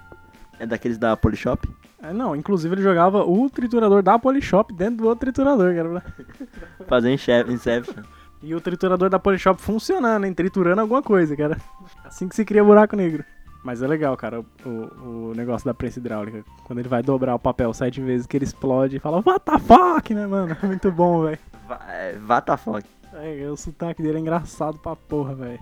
[0.58, 1.68] É daqueles da Polishop?
[2.02, 6.04] É, não, inclusive ele jogava o triturador da Polishop dentro do outro triturador, cara.
[6.88, 8.02] Fazer Inception.
[8.42, 10.34] E o triturador da Polishop funcionando, hein?
[10.34, 11.56] Triturando alguma coisa, cara.
[12.04, 13.24] Assim que se cria buraco negro.
[13.62, 16.44] Mas é legal, cara, o, o negócio da prensa hidráulica.
[16.64, 19.58] Quando ele vai dobrar o papel sete vezes, que ele explode e fala, what the
[19.58, 20.56] fuck, né, mano?
[20.60, 21.38] É muito bom, velho.
[21.88, 22.84] É, Vatafoc.
[23.14, 25.60] É, o sotaque dele é engraçado pra porra, velho.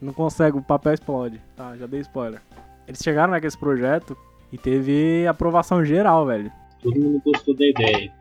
[0.00, 1.40] Não consegue, o papel explode.
[1.56, 2.40] Tá, já dei spoiler.
[2.86, 4.16] Eles chegaram naquele projeto
[4.52, 6.50] e teve aprovação geral, velho.
[6.82, 8.12] Todo mundo gostou da ideia.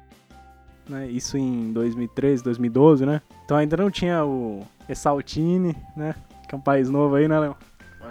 [0.90, 1.08] né?
[1.08, 3.22] Isso em 2013, 2012, né?
[3.46, 6.16] Então ainda não tinha o Essaltine, né?
[6.48, 7.56] Que é um país novo aí, né, Léo?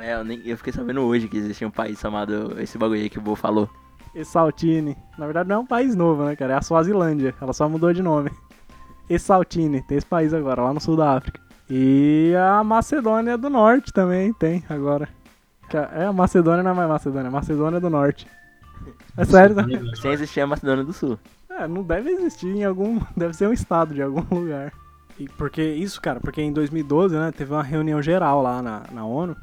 [0.00, 3.10] É, eu, nem, eu fiquei sabendo hoje que existia um país chamado esse bagulho aí
[3.10, 3.68] que o Bo falou.
[4.14, 4.96] Essaltine.
[5.18, 6.54] Na verdade não é um país novo, né, cara?
[6.54, 7.34] É a Suazilândia.
[7.40, 8.30] Ela só mudou de nome.
[9.08, 9.82] Essaltine.
[9.82, 11.40] Tem esse país agora, lá no sul da África.
[11.70, 15.08] E a Macedônia do Norte também tem agora.
[15.68, 18.26] Que a- É, a Macedônia não é mais Macedônia, é Macedônia do Norte.
[19.16, 19.64] É sério, né?
[20.00, 21.18] Sem existir a Macedônia do Sul.
[21.50, 23.00] É, não deve existir em algum.
[23.16, 24.72] Deve ser um estado de algum lugar.
[25.18, 29.04] E porque isso, cara, porque em 2012, né, teve uma reunião geral lá na, na
[29.04, 29.36] ONU.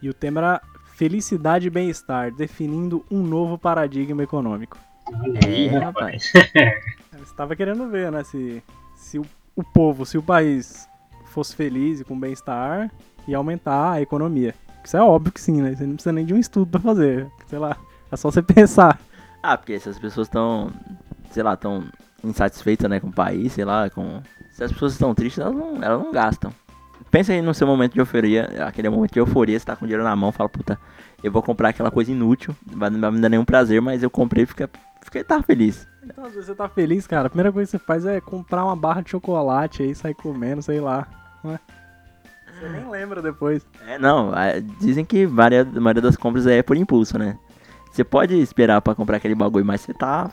[0.00, 0.62] E o tema era
[0.94, 4.78] felicidade e bem-estar, definindo um novo paradigma econômico.
[5.06, 6.32] Olha aí, rapaz.
[6.32, 8.62] Você estava querendo ver, né, se,
[8.96, 10.88] se o, o povo, se o país
[11.26, 12.90] fosse feliz e com bem-estar,
[13.26, 14.54] ia aumentar a economia.
[14.84, 15.74] Isso é óbvio que sim, né?
[15.74, 17.30] Você não precisa nem de um estudo pra fazer.
[17.46, 17.76] Sei lá,
[18.10, 18.98] é só você pensar.
[19.42, 20.72] Ah, porque essas pessoas estão,
[21.30, 21.84] sei lá, estão
[22.24, 24.20] insatisfeitas, né, com o país, sei lá, com...
[24.50, 26.52] Se as pessoas estão tristes, elas não, elas não gastam.
[27.10, 30.04] Pensa aí no seu momento de euforia, aquele momento de euforia, você tá com dinheiro
[30.04, 30.78] na mão, fala, puta,
[31.22, 34.10] eu vou comprar aquela coisa inútil, vai- não vai me dar nenhum prazer, mas eu
[34.10, 34.68] comprei e fiquei,
[35.02, 35.88] fiquei tá feliz.
[36.04, 38.64] Então, às vezes você tá feliz, cara, a primeira coisa que você faz é comprar
[38.64, 41.06] uma barra de chocolate aí, sair comendo, sei lá.
[41.42, 41.58] Não é?
[42.60, 43.64] Você nem lembra depois.
[43.86, 47.38] É, não, é, dizem que varia- a maioria das compras é por impulso, né?
[47.92, 50.30] Você pode esperar pra comprar aquele bagulho, mas você tá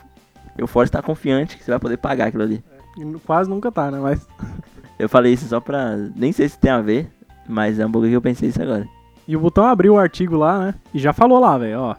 [0.57, 2.63] eufórico, você tá confiante que você vai poder pagar aquilo ali.
[2.97, 3.99] Nu- quase nunca tá, né?
[3.99, 4.27] Mas.
[4.97, 5.95] Eu falei isso só pra.
[6.15, 7.09] Nem sei se tem a ver,
[7.47, 8.87] mas é um bagulho que eu pensei isso agora.
[9.27, 10.75] E o botão abriu o artigo lá, né?
[10.93, 11.95] E já falou lá, velho, ó.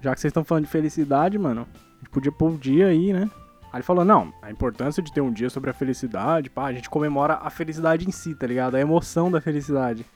[0.00, 3.12] Já que vocês estão falando de felicidade, mano, a gente podia pôr o dia aí,
[3.12, 3.30] né?
[3.72, 6.72] Aí ele falou, não, a importância de ter um dia sobre a felicidade, pá, a
[6.72, 8.76] gente comemora a felicidade em si, tá ligado?
[8.76, 10.06] A emoção da felicidade.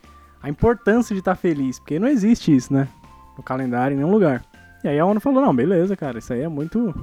[0.41, 2.87] A importância de estar feliz, porque não existe isso, né?
[3.37, 4.43] No calendário, em nenhum lugar.
[4.83, 6.93] E aí a ONU falou, não, beleza, cara, isso aí é muito...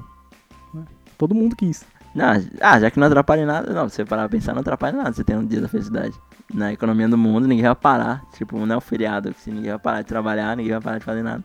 [0.75, 0.85] né?
[1.17, 1.85] Todo mundo quis.
[2.15, 2.27] Não,
[2.61, 5.13] ah, já que não atrapalha nada, não, se você parar pra pensar, não atrapalha nada
[5.13, 6.15] você tem um dia da felicidade.
[6.53, 8.23] Na economia do mundo, ninguém vai parar.
[8.37, 10.99] Tipo, não é um feriado, que se ninguém vai parar de trabalhar, ninguém vai parar
[10.99, 11.45] de fazer nada.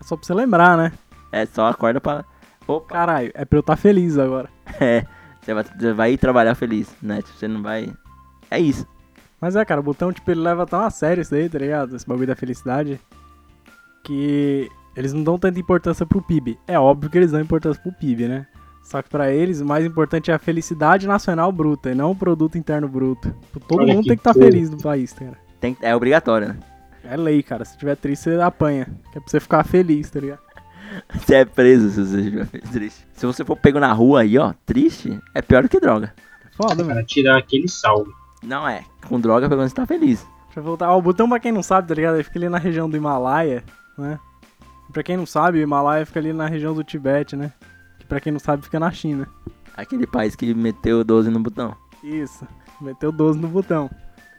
[0.00, 0.92] É só pra você lembrar, né?
[1.30, 2.24] É só acorda pra.
[2.66, 2.94] Opa!
[2.94, 4.48] Caralho, é pra eu estar feliz agora.
[4.80, 5.04] É,
[5.40, 7.22] você vai, você vai ir trabalhar feliz, né?
[7.22, 7.92] Tipo, você não vai.
[8.50, 8.86] É isso.
[9.40, 11.94] Mas é, cara, o botão, tipo, ele leva tão a sério isso daí, tá ligado?
[11.94, 13.00] Esse bagulho da felicidade.
[14.02, 16.58] Que eles não dão tanta importância pro PIB.
[16.66, 18.46] É óbvio que eles dão importância pro PIB, né?
[18.86, 22.16] Só que pra eles, o mais importante é a felicidade nacional bruta e não o
[22.16, 23.34] produto interno bruto.
[23.66, 24.48] Todo Olha mundo que tem que estar coisa.
[24.48, 25.36] feliz no país, cara.
[25.58, 26.56] Tem, é obrigatório, né?
[27.02, 27.64] É lei, cara.
[27.64, 28.84] Se tiver triste, você apanha.
[29.10, 30.38] Que é pra você ficar feliz, tá ligado?
[31.12, 33.06] Você é preso se você estiver triste.
[33.12, 36.14] Se você for pego na rua aí, ó, triste, é pior do que droga.
[36.46, 36.94] É foda, mano.
[36.94, 38.12] Para tirar aquele salve.
[38.40, 38.84] Não é.
[39.08, 40.24] Com droga, pelo menos você tá feliz.
[40.44, 40.88] Deixa eu voltar.
[40.92, 42.14] Ó, o botão, pra quem não sabe, tá ligado?
[42.14, 43.64] Ele fica ali na região do Himalaia,
[43.98, 44.18] né?
[44.92, 47.52] Pra quem não sabe, o Himalaia fica ali na região do Tibete, né?
[48.06, 49.28] Que pra quem não sabe, fica na China.
[49.76, 51.74] Aquele país que meteu 12 no botão.
[52.04, 52.46] Isso.
[52.80, 53.90] Meteu 12 no botão.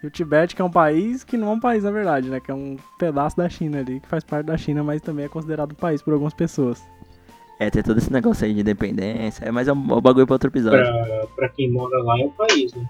[0.01, 2.39] E o Tibete, que é um país que não é um país, na verdade, né?
[2.39, 5.27] Que é um pedaço da China ali, que faz parte da China, mas também é
[5.27, 6.81] considerado um país por algumas pessoas.
[7.59, 9.43] É, tem todo esse negócio aí de independência.
[9.43, 10.79] É, mas é um, é um bagulho pra outro episódio.
[10.79, 12.89] Pra, pra quem mora lá é o país, né?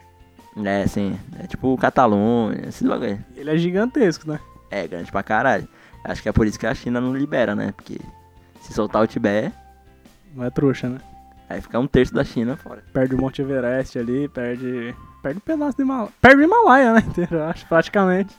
[0.63, 1.17] É, sim.
[1.39, 3.17] É tipo Catalunha, esses bagulho.
[3.35, 4.39] Ele é gigantesco, né?
[4.69, 5.67] É, grande pra caralho.
[6.03, 7.73] Acho que é por isso que a China não libera, né?
[7.75, 7.99] Porque
[8.61, 9.55] se soltar o Tibete,
[10.37, 10.99] Não é trouxa, né?
[11.49, 12.83] aí fica um terço da China fora.
[12.93, 14.93] Perde o Monte Everest ali, perde.
[15.23, 16.09] Perde um pedaço do Himalaia.
[16.21, 16.99] Perde o Himalaia, né?
[17.07, 18.35] Inteiro, acho, praticamente.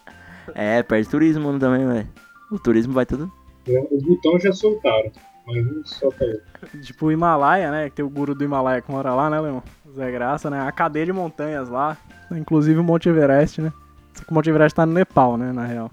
[0.54, 2.08] É, perde turismo também, velho.
[2.52, 3.30] O turismo vai tudo.
[3.66, 5.10] O botão já soltaram,
[5.44, 6.80] mas não solta outro.
[6.80, 7.90] Tipo o Himalaia, né?
[7.90, 9.60] Que tem o guru do Himalaia que mora lá, né, Leon?
[9.92, 10.60] Zé Graça, né?
[10.60, 11.96] A cadeia de montanhas lá.
[12.30, 13.72] Inclusive o Monte Everest, né?
[14.14, 15.52] Só que o Monte Everest tá no Nepal, né?
[15.52, 15.90] Na real.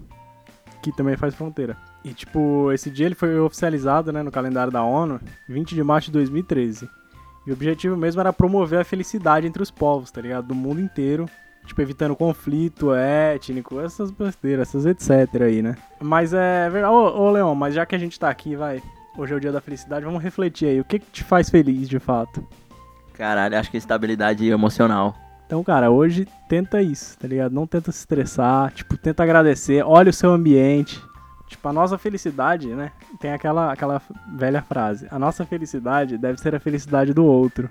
[0.84, 1.76] Que também faz fronteira.
[2.06, 4.22] E, tipo, esse dia ele foi oficializado, né?
[4.22, 6.88] No calendário da ONU, 20 de março de 2013.
[7.48, 10.46] E o objetivo mesmo era promover a felicidade entre os povos, tá ligado?
[10.46, 11.28] Do mundo inteiro.
[11.65, 15.76] Tipo, evitando conflito étnico, essas besteiras, essas etc aí, né?
[16.00, 16.94] Mas é verdade.
[16.94, 18.84] Ô, ô, Leon, mas já que a gente tá aqui, vai.
[19.18, 20.80] Hoje é o dia da felicidade, vamos refletir aí.
[20.80, 22.48] O que, que te faz feliz de fato?
[23.13, 25.15] Caralho, acho que estabilidade emocional.
[25.48, 27.52] Então, cara, hoje tenta isso, tá ligado?
[27.52, 31.02] Não tenta se estressar, tipo, tenta agradecer, olha o seu ambiente.
[31.47, 32.91] Tipo, a nossa felicidade, né?
[33.19, 34.01] Tem aquela, aquela
[34.36, 37.69] velha frase: a nossa felicidade deve ser a felicidade do outro.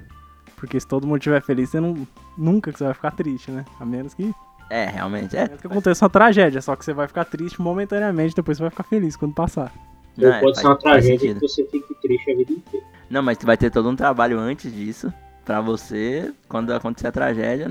[0.56, 2.06] Porque se todo mundo estiver feliz, você não,
[2.38, 3.64] nunca que você vai ficar triste, né?
[3.78, 4.32] A menos que,
[4.70, 5.37] É, realmente.
[5.37, 5.44] a É.
[5.46, 8.70] menos que aconteça uma tragédia, só que você vai ficar triste momentaneamente, depois você vai
[8.70, 9.72] ficar feliz quando passar.
[10.16, 12.87] Ou Não, é, pode ser uma tragédia que você fique triste a vida inteira.
[13.10, 15.12] Não, mas vai ter todo um trabalho antes disso.
[15.44, 17.70] Pra você, quando acontecer a tragédia,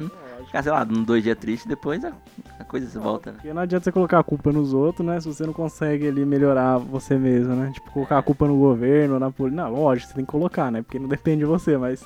[0.53, 2.11] ficar, sei lá, um dois dias triste, depois a,
[2.59, 3.37] a coisa se volta, né?
[3.37, 5.19] Porque não adianta você colocar a culpa nos outros, né?
[5.19, 7.71] Se você não consegue ali melhorar você mesmo, né?
[7.73, 9.63] Tipo, colocar a culpa no governo, na polícia.
[9.63, 10.83] Não, lógico, você tem que colocar, né?
[10.83, 12.05] Porque não depende de você, mas.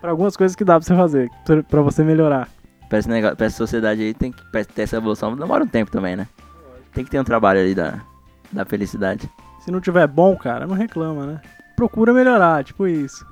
[0.00, 2.48] Pra algumas coisas que dá pra você fazer, pra- pra você melhorar.
[2.88, 5.66] Pra, esse negócio, pra essa sociedade aí, tem que pra ter essa evolução, demora um
[5.66, 6.28] tempo também, né?
[6.92, 8.00] Tem que ter um trabalho ali da,
[8.52, 9.28] da felicidade.
[9.60, 11.40] Se não tiver bom, cara, não reclama, né?
[11.74, 13.26] Procura melhorar, tipo isso.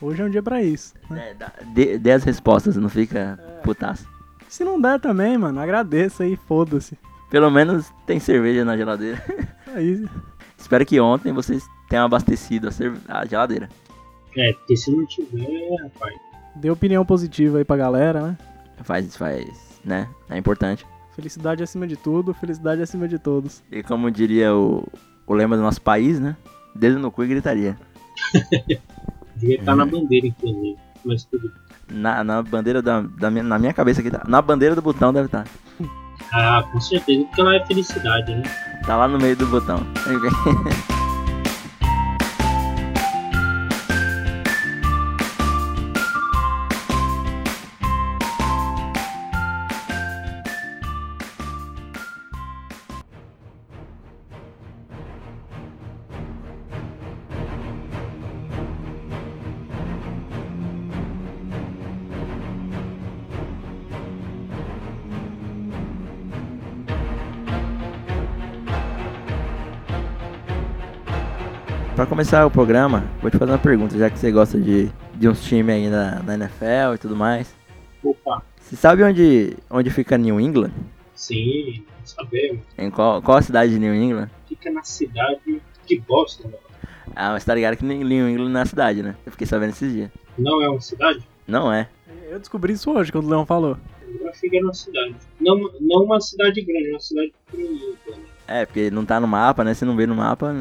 [0.00, 0.94] Hoje é um dia pra isso.
[1.10, 1.30] Né?
[1.30, 4.06] É, dá- dê, dê as respostas, não fica putaço.
[4.48, 6.96] Se não der também, mano, agradeça aí, foda-se.
[7.30, 9.22] Pelo menos tem cerveja na geladeira.
[9.74, 10.06] Aí,
[10.56, 13.68] Espero que ontem vocês tenham abastecido a, cerve- a geladeira.
[14.36, 16.14] É, porque se não tiver, rapaz,
[16.56, 18.38] dê opinião positiva aí pra galera, né?
[18.82, 20.08] Faz, faz, né?
[20.30, 20.86] É importante.
[21.14, 23.62] Felicidade acima de tudo, felicidade acima de todos.
[23.70, 24.86] E como diria o,
[25.26, 26.36] o lema do nosso país, né?
[26.74, 27.76] Dedo no cu e gritaria.
[29.38, 30.76] devia estar na bandeira, inclusive.
[31.04, 31.52] Mas tudo.
[31.90, 34.24] Na, na bandeira da, da minha, na minha cabeça aqui tá.
[34.26, 35.46] Na bandeira do botão deve estar.
[36.32, 38.42] Ah, com certeza, porque ela é felicidade, né?
[38.84, 39.80] Tá lá no meio do botão.
[72.18, 75.40] começar o programa, vou te fazer uma pergunta, já que você gosta de, de uns
[75.44, 77.54] times aí na, na NFL e tudo mais.
[78.02, 80.72] Opa, Você sabe onde, onde fica New England?
[81.14, 82.58] sim, sabemos.
[82.76, 84.28] Em qual, qual a cidade de New England?
[84.48, 86.58] Fica na cidade de Boston, mano.
[87.14, 89.14] Ah, mas tá ligado que New England não é a cidade, né?
[89.24, 90.10] Eu fiquei sabendo esses dias.
[90.36, 91.22] Não é uma cidade?
[91.46, 91.88] Não é.
[92.28, 93.78] Eu descobri isso hoje, quando o Leão falou.
[94.40, 95.14] Que era uma cidade.
[95.40, 97.94] Não, não uma cidade grande, uma cidade pequenininha.
[98.08, 98.16] né?
[98.48, 99.72] É, porque não tá no mapa, né?
[99.72, 100.52] Se não vê no mapa.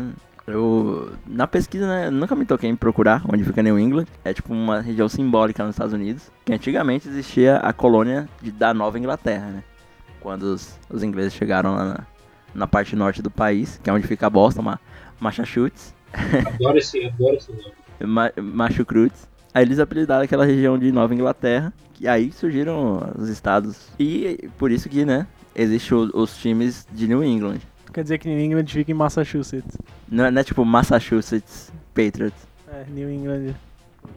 [0.48, 1.12] Eu.
[1.28, 2.10] Na pesquisa, né?
[2.10, 4.06] Nunca me toquei em procurar onde fica New England.
[4.24, 6.32] É tipo uma região simbólica nos Estados Unidos.
[6.46, 9.64] Que antigamente existia a colônia de- da Nova Inglaterra, né?
[10.22, 12.00] Quando os, os ingleses chegaram lá na,
[12.56, 14.80] na parte norte do país, que é onde fica Boston, Ma
[15.20, 15.94] Massachusetts.
[16.56, 17.74] Adoro esse, adoro esse nome.
[18.06, 19.28] Ma Massachusetts.
[19.54, 21.74] Aí eles apelidaram aquela região de Nova Inglaterra.
[22.00, 23.90] E aí surgiram os estados.
[24.00, 27.60] E por isso que, né, existem os times de New England.
[27.98, 29.76] Quer dizer que New England fica em Massachusetts.
[30.08, 32.48] Não é, não é tipo Massachusetts Patriots.
[32.72, 33.56] É, New England.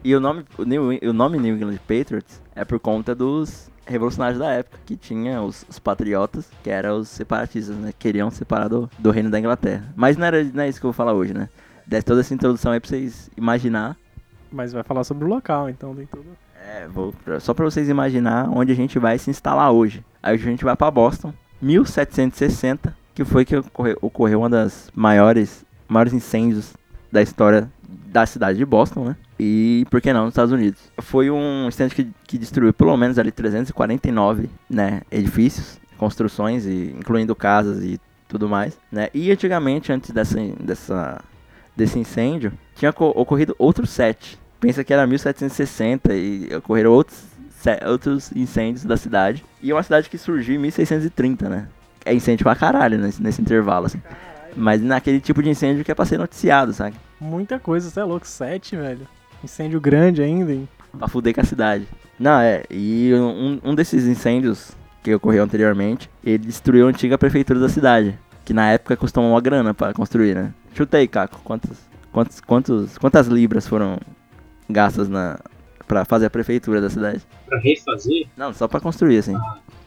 [0.03, 4.37] E o nome, o, New, o nome New England Patriots é por conta dos revolucionários
[4.37, 7.91] da época, que tinha os, os patriotas, que eram os separatistas, né?
[7.91, 9.91] Que queriam separar do, do reino da Inglaterra.
[9.95, 11.49] Mas não, era, não é isso que eu vou falar hoje, né?
[11.87, 13.97] Desse toda essa introdução aí pra vocês imaginar.
[14.51, 16.27] Mas vai falar sobre o local, então tem tudo.
[16.63, 20.05] É, vou, só pra vocês imaginar onde a gente vai se instalar hoje.
[20.21, 25.65] Aí a gente vai pra Boston, 1760, que foi que ocorreu, ocorreu uma das maiores,
[25.87, 26.73] maiores incêndios
[27.11, 27.69] da história
[28.07, 29.15] da cidade de Boston, né?
[29.39, 30.79] E por que não nos Estados Unidos?
[30.99, 37.35] Foi um incêndio que, que destruiu pelo menos ali 349, né, edifícios, construções e incluindo
[37.35, 39.09] casas e tudo mais, né?
[39.13, 41.21] E antigamente antes dessa, dessa
[41.75, 44.37] desse incêndio, tinha co- ocorrido outros sete.
[44.59, 47.23] Pensa que era 1760 e ocorreram outros,
[47.87, 49.43] outros incêndios da cidade.
[49.61, 51.67] E é uma cidade que surgiu em 1630, né?
[52.05, 54.01] É incêndio pra caralho nesse, nesse intervalo, assim.
[54.55, 56.95] Mas naquele tipo de incêndio que é pra ser noticiado, sabe?
[57.19, 58.27] Muita coisa, você é louco.
[58.27, 59.07] Sete, velho.
[59.43, 60.67] Incêndio grande ainda, hein?
[60.97, 61.87] Pra fuder com a cidade.
[62.19, 62.63] Não, é.
[62.69, 64.71] E um, um desses incêndios
[65.03, 68.17] que ocorreu anteriormente, ele destruiu a antiga prefeitura da cidade.
[68.43, 70.53] Que na época custou uma grana pra construir, né?
[70.73, 71.39] Chuta aí, Caco.
[71.43, 71.77] Quantos,
[72.11, 73.97] quantos, quantos, quantas libras foram
[74.69, 75.39] gastas na,
[75.87, 77.21] pra fazer a prefeitura da cidade?
[77.45, 79.35] Pra refazer, Não, só pra construir, assim.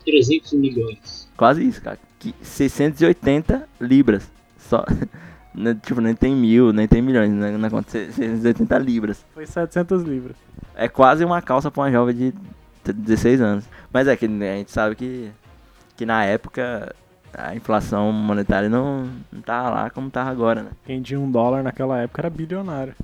[0.04, 1.28] 300 milhões.
[1.36, 1.98] Quase isso, cara.
[2.32, 4.30] Que 680 libras.
[4.58, 4.84] Só.
[5.56, 7.88] Né, Tipo, nem tem mil, nem tem milhões né, na conta.
[7.92, 9.24] 680 libras.
[9.32, 10.34] Foi 700 libras.
[10.74, 12.34] É quase uma calça pra uma jovem de
[12.82, 13.64] t- 16 anos.
[13.92, 15.30] Mas é que a gente sabe que,
[15.96, 16.92] que na época
[17.32, 20.70] a inflação monetária não, não tava lá como tava agora, né?
[20.84, 22.94] Quem tinha um dólar naquela época era bilionário.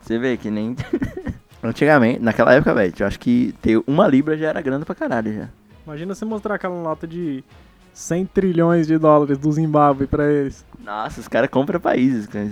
[0.00, 0.74] Você vê que nem.
[1.62, 5.34] Antigamente, naquela época, velho, eu acho que ter uma libra já era grana pra caralho
[5.34, 5.48] já.
[5.86, 7.44] Imagina você mostrar aquela nota de
[7.92, 10.64] 100 trilhões de dólares do Zimbábue pra eles.
[10.82, 12.48] Nossa, os caras compram países, cara.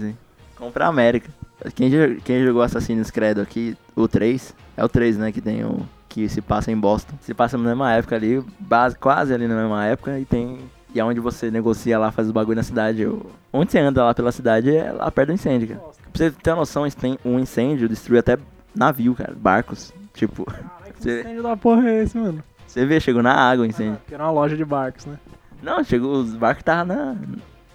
[0.57, 1.31] Compra a América.
[1.75, 1.91] Quem,
[2.25, 5.81] quem jogou Assassin's Creed aqui, o 3, é o 3, né, que tem o...
[6.09, 7.15] Que se passa em Boston.
[7.21, 10.59] Se passa na mesma época ali, base, quase ali na mesma época, e tem...
[10.95, 13.05] E é onde você negocia lá, faz os bagulho na cidade.
[13.05, 15.81] o- Onde você anda lá pela cidade é lá perto do incêndio, cara.
[15.81, 16.85] Pra você ter uma noção,
[17.25, 18.39] um incêndio destruiu até
[18.75, 19.93] navio, cara, barcos.
[20.15, 22.43] Tipo, que Você- incêndio da porra é esse, mano?
[22.67, 23.99] você vê, chegou na água o incêndio.
[24.07, 25.19] Que era uma loja de barcos, né?
[25.63, 27.17] Não, chegou, os barcos estavam na,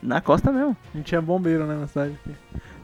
[0.01, 0.75] na costa mesmo.
[0.93, 2.17] Não tinha bombeiro, né, na cidade.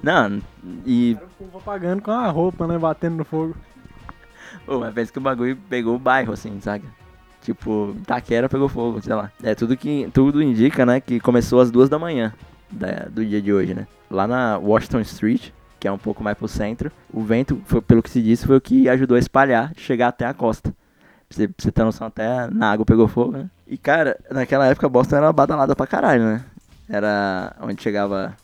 [0.02, 0.42] Não,
[0.86, 3.56] e Era o povo apagando com a roupa, né, batendo no fogo.
[4.68, 6.86] Ô, mas pensa que o bagulho pegou o bairro, assim, saca?
[7.42, 9.32] Tipo, Taquera pegou fogo, sei lá.
[9.42, 12.34] É, tudo que tudo indica, né, que começou às duas da manhã
[12.70, 13.88] da- do dia de hoje, né?
[14.10, 18.04] Lá na Washington Street, que é um pouco mais pro centro, o vento, foi- pelo
[18.04, 20.74] que se disse, foi o que ajudou a espalhar, chegar até a costa.
[21.30, 23.50] Pra você, você ter noção, até na água pegou fogo, né?
[23.68, 26.44] E, cara, naquela época Boston era badalada pra caralho, né?
[26.90, 28.36] Era onde chegava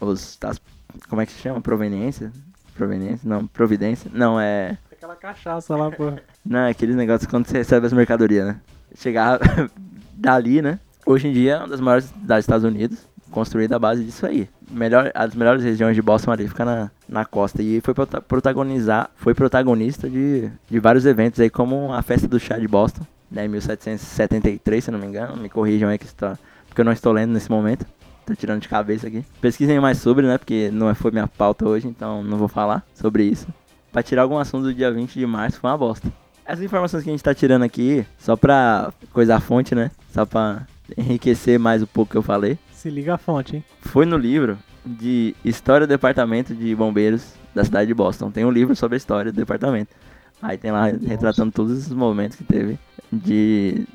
[0.00, 0.38] os...
[0.42, 0.60] as-
[1.08, 1.60] como é que se chama?
[1.60, 2.32] Proveniência?
[2.74, 3.28] Proveniência?
[3.28, 4.10] Não, providência?
[4.12, 4.78] Não, é...
[4.90, 6.22] Aquela cachaça lá, porra.
[6.44, 8.60] Não, é aqueles negócios quando você recebe as mercadorias, né?
[8.96, 9.38] Chegava
[10.14, 10.78] dali, né?
[11.04, 12.98] Hoje em dia é uma das maiores cidades dos Estados Unidos,
[13.32, 14.48] construída à base disso aí.
[14.70, 17.60] Melhor, as melhores regiões de Boston ali fica na, na costa.
[17.62, 22.38] E foi prota- protagonizar, foi protagonista de, de vários eventos aí, como a festa do
[22.38, 23.44] chá de Boston, né?
[23.46, 25.36] Em 1773, se não me engano.
[25.36, 27.84] Me corrijam aí que está, porque eu não estou lendo nesse momento.
[28.24, 29.24] Tô tirando de cabeça aqui.
[29.40, 30.38] Pesquisem mais sobre, né?
[30.38, 33.48] Porque não foi minha pauta hoje, então não vou falar sobre isso.
[33.90, 36.08] Pra tirar algum assunto do dia 20 de março foi uma bosta.
[36.44, 39.90] Essas informações que a gente tá tirando aqui, só pra coisa a fonte, né?
[40.12, 40.66] Só pra
[40.96, 42.58] enriquecer mais um pouco que eu falei.
[42.82, 43.64] Se liga a fonte, hein?
[43.80, 48.28] Foi no livro de História do Departamento de Bombeiros da cidade de Boston.
[48.32, 49.94] Tem um livro sobre a história do departamento.
[50.42, 52.76] Aí tem lá retratando todos esses momentos que teve
[53.12, 53.86] de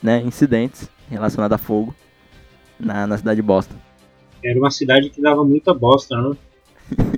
[0.00, 1.92] né, incidentes relacionados a fogo
[2.78, 3.74] na, na cidade de Boston.
[4.44, 6.36] Era uma cidade que dava muita bosta, né?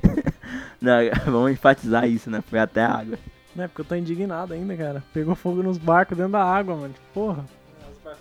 [0.80, 0.94] Não,
[1.30, 2.40] vamos enfatizar isso, né?
[2.40, 3.18] Foi até a água.
[3.54, 5.04] Não é porque eu tô indignado ainda, cara.
[5.12, 6.94] Pegou fogo nos barcos dentro da água, mano.
[7.12, 7.44] Porra.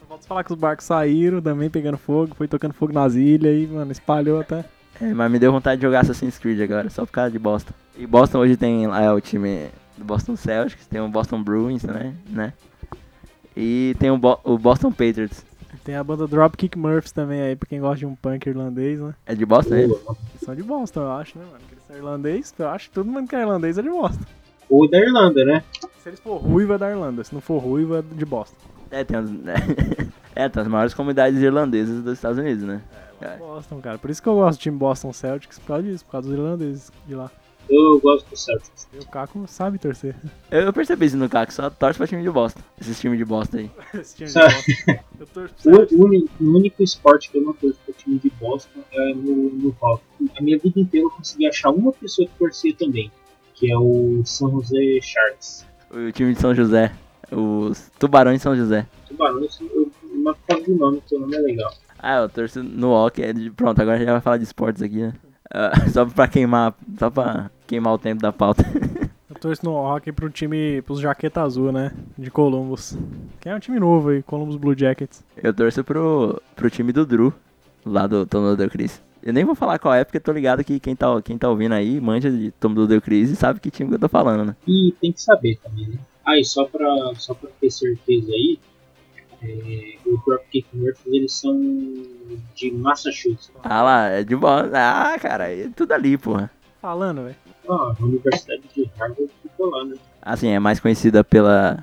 [0.08, 3.68] Falta falar que os barcos saíram também pegando fogo, foi tocando fogo nas ilhas aí,
[3.68, 4.66] mano, espalhou até.
[5.02, 7.74] É, mas me deu vontade de jogar Assassin's Creed agora, só por causa de Boston.
[7.98, 9.68] E Boston hoje tem lá é o time
[9.98, 12.54] do Boston Celtics, tem o Boston Bruins também, né?
[13.56, 15.46] E tem o, Bo- o Boston Patriots.
[15.84, 19.14] Tem a banda Dropkick Murphys também aí, pra quem gosta de um punk irlandês, né?
[19.26, 19.88] É de Boston?
[19.88, 20.18] Boa.
[20.32, 21.60] Eles são de Boston, eu acho, né, mano?
[21.60, 24.26] Porque eles são irlandês, eu acho que todo mundo que é irlandês é de Boston.
[24.70, 25.64] Ou da Irlanda, né?
[26.04, 28.58] Se eles for ruivo é da Irlanda, se não for ruivo é de Boston.
[28.92, 29.30] É, tem, as,
[30.36, 32.82] é, tem as maiores comunidades irlandesas dos Estados Unidos, né?
[33.22, 33.38] É.
[33.38, 33.98] Boston, cara.
[33.98, 36.38] Por isso que eu gosto do time Boston Celtics, por causa disso, por causa dos
[36.38, 37.32] irlandeses de lá.
[37.70, 38.88] Eu gosto do Celtics.
[38.94, 40.16] E o Caco sabe torcer.
[40.50, 42.62] Eu, eu percebi isso no Caco, só torce pra time de Boston.
[42.80, 43.72] Esses times de Boston aí.
[44.00, 44.34] Esse time de?
[44.40, 45.04] Boston.
[45.20, 48.30] Eu torço pro O, uni- o único esporte que eu não torço pro time de
[48.40, 50.02] Boston é no, no rock.
[50.38, 53.12] A minha vida inteira eu consegui achar uma pessoa que torcia também,
[53.54, 55.66] que é o São José Sharks.
[55.92, 56.94] O time de São José.
[57.32, 58.86] Os Tubarões de São José.
[59.08, 61.74] Tubarões, eu não falo do nome, o nome é legal.
[62.00, 63.24] Ah, eu torço no hockey.
[63.24, 63.50] É de...
[63.52, 65.14] Pronto, agora a gente vai falar de esportes aqui, né?
[65.52, 66.76] Ah, só pra queimar.
[66.98, 68.64] Só pra queimar o tempo da pauta.
[69.30, 71.92] Eu torço no hockey pro time, pros Jaqueta Azul, né?
[72.18, 72.98] De Columbus.
[73.40, 75.24] Que é um time novo aí, Columbus Blue Jackets.
[75.36, 77.34] Eu torço pro, pro time do Drew,
[77.86, 79.02] lá do Tom do Cris.
[79.22, 81.50] Eu nem vou falar qual é, porque eu tô ligado que quem tá, quem tá
[81.50, 84.46] ouvindo aí, manja de Tom do Cris e sabe que time que eu tô falando,
[84.46, 84.56] né?
[84.66, 85.98] E tem que saber também, né?
[86.28, 88.60] Ah, e só pra, só pra ter certeza aí,
[89.42, 91.58] é, o Dropkick Murphys, eles são
[92.54, 93.50] de Massachusetts.
[93.64, 94.70] Ah lá, é de bola.
[94.74, 96.52] Ah, cara, é tudo ali, porra.
[96.82, 97.36] Falando, velho.
[97.70, 99.96] Ah, a Universidade de Harvard ficou lá, né?
[100.22, 101.82] Assim, é mais conhecida pela,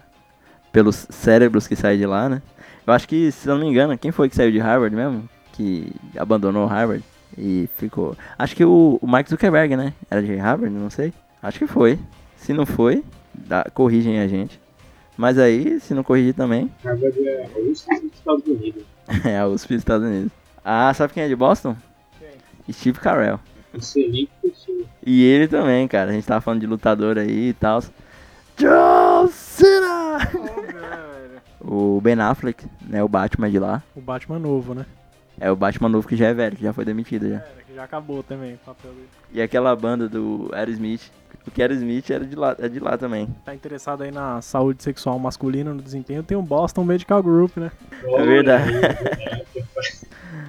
[0.71, 2.43] pelos cérebros que saem de lá, né?
[2.87, 5.27] Eu acho que, se eu não me engano, quem foi que saiu de Harvard mesmo?
[5.55, 7.03] Que abandonou Harvard
[7.39, 8.15] e ficou.
[8.39, 9.95] Acho que o, o Mark Zuckerberg, né?
[10.11, 11.15] Era de Harvard, não sei.
[11.43, 11.99] Acho que foi.
[12.37, 13.03] Se não foi,
[13.35, 14.61] dá, corrigem a gente.
[15.17, 18.83] Mas aí, se não corrigir também, Harvard é a USP dos Estados Unidos.
[19.25, 20.33] é a USP dos Estados Unidos.
[20.65, 21.77] Ah, sabe quem é de Boston?
[22.73, 23.39] Steve Carell.
[23.75, 24.85] Excelente pessoa.
[25.05, 26.11] E ele também, cara.
[26.11, 27.83] A gente tava falando de lutador aí e tal.
[28.57, 30.19] John Cena!
[31.61, 33.03] O Ben Affleck, né?
[33.03, 33.83] O Batman de lá.
[33.97, 34.87] O Batman novo, né?
[35.41, 37.37] É o Batman novo que já é velho, que já foi demitido já.
[37.37, 39.09] É, já acabou também o papel dele.
[39.33, 41.11] E aquela banda do Aerosmith.
[41.45, 43.29] Porque Aerosmith era de lá, é de lá também.
[43.45, 47.71] Tá interessado aí na saúde sexual masculina, no desempenho, tem o Boston Medical Group, né?
[48.03, 48.73] Aí, é verdade.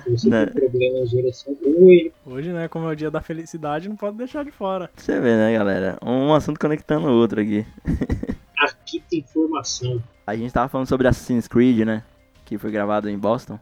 [0.08, 0.46] Você Né?
[0.46, 4.90] tem ele Hoje, né, como é o dia da felicidade, não pode deixar de fora.
[4.96, 5.98] Você vê, né, galera?
[6.02, 7.66] Um assunto conectando o outro aqui.
[8.58, 10.02] aqui tem informação.
[10.28, 12.04] A gente tava falando sobre Assassin's Creed, né?
[12.46, 13.60] Que foi gravado em Boston.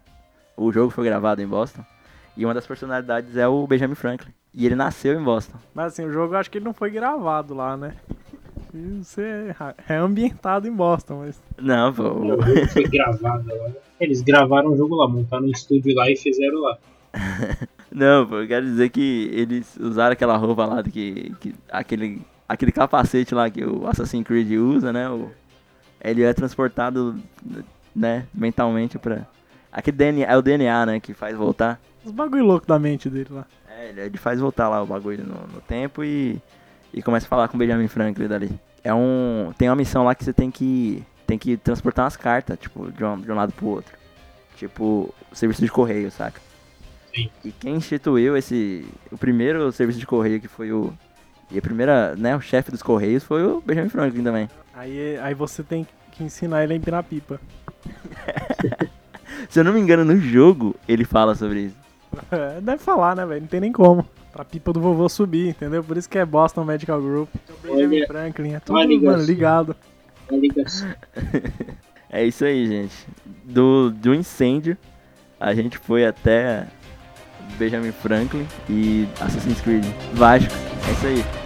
[0.56, 1.84] O jogo foi gravado em Boston.
[2.36, 4.32] E uma das personalidades é o Benjamin Franklin.
[4.54, 5.58] E ele nasceu em Boston.
[5.74, 7.94] Mas assim, o jogo eu acho que ele não foi gravado lá, né?
[8.74, 9.56] Isso é,
[9.88, 11.42] é ambientado em Boston, mas.
[11.60, 12.04] Não, pô.
[12.04, 13.70] O o- jogo foi gravado lá.
[14.00, 16.78] Eles gravaram o jogo lá, montaram um estúdio lá e fizeram lá.
[17.92, 22.72] Não, pô, eu quero dizer que eles usaram aquela roupa lá, que, que aquele, aquele
[22.72, 25.08] capacete lá que o Assassin's Creed usa, né?
[25.10, 25.30] O,
[26.04, 27.16] ele é transportado,
[27.96, 29.28] né, mentalmente pra...
[29.72, 31.80] Aquele DNA, é o DNA, né, que faz voltar.
[32.04, 33.46] Os bagulho louco da mente dele lá.
[33.70, 36.42] É, ele, ele faz voltar lá o bagulho no, no tempo e,
[36.94, 38.52] e começa a falar com o Benjamin Franklin dali.
[38.84, 39.54] É um...
[39.58, 41.04] Tem uma missão lá que você tem que...
[41.26, 43.98] Tem que transportar umas cartas, tipo, de um, de um lado pro outro.
[44.58, 46.40] Tipo, o serviço de correio, saca?
[47.14, 47.30] Sim.
[47.46, 48.86] E quem instituiu esse.
[49.12, 50.94] O primeiro serviço de correio que foi o.
[51.52, 54.50] E a primeira, né, o chefe dos correios foi o Benjamin Franklin também.
[54.74, 57.40] Aí, aí você tem que ensinar ele a empinar pipa.
[59.50, 61.83] Se eu não me engano, no jogo ele fala sobre isso.
[62.32, 63.42] É, deve falar, né, velho?
[63.42, 64.06] Não tem nem como.
[64.32, 65.84] Pra pipa do vovô subir, entendeu?
[65.84, 67.30] Por isso que é Boston Medical Group.
[67.50, 69.76] O Benjamin Olha, Franklin, é tudo, mano, ligado.
[72.14, 72.94] É isso aí, gente.
[73.44, 74.78] Do, do incêndio,
[75.40, 76.68] a gente foi até
[77.58, 79.84] Benjamin Franklin e Assassin's Creed.
[80.14, 80.54] Vasco.
[80.88, 81.43] É isso aí.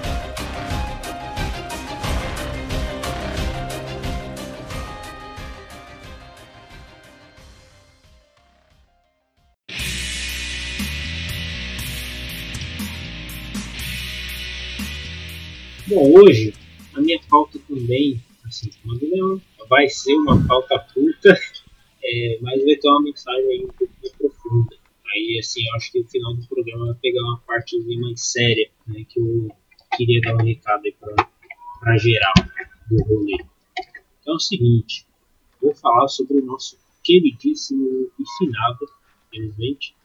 [15.88, 16.54] Bom, hoje
[16.94, 21.30] a minha pauta também, assim como a do Leão, vai ser uma pauta curta,
[22.04, 24.76] é, mas vai ter uma mensagem aí um pouco mais profunda.
[25.14, 28.70] Aí, assim, eu acho que no final do programa vai pegar uma partezinha mais séria,
[28.86, 29.48] né, que eu
[29.96, 31.30] queria dar um recado aí pra,
[31.80, 32.34] pra geral
[32.92, 33.38] do rolê.
[34.20, 35.06] Então é o seguinte,
[35.62, 38.90] vou falar sobre o nosso queridíssimo e finado,
[39.28, 39.96] infelizmente,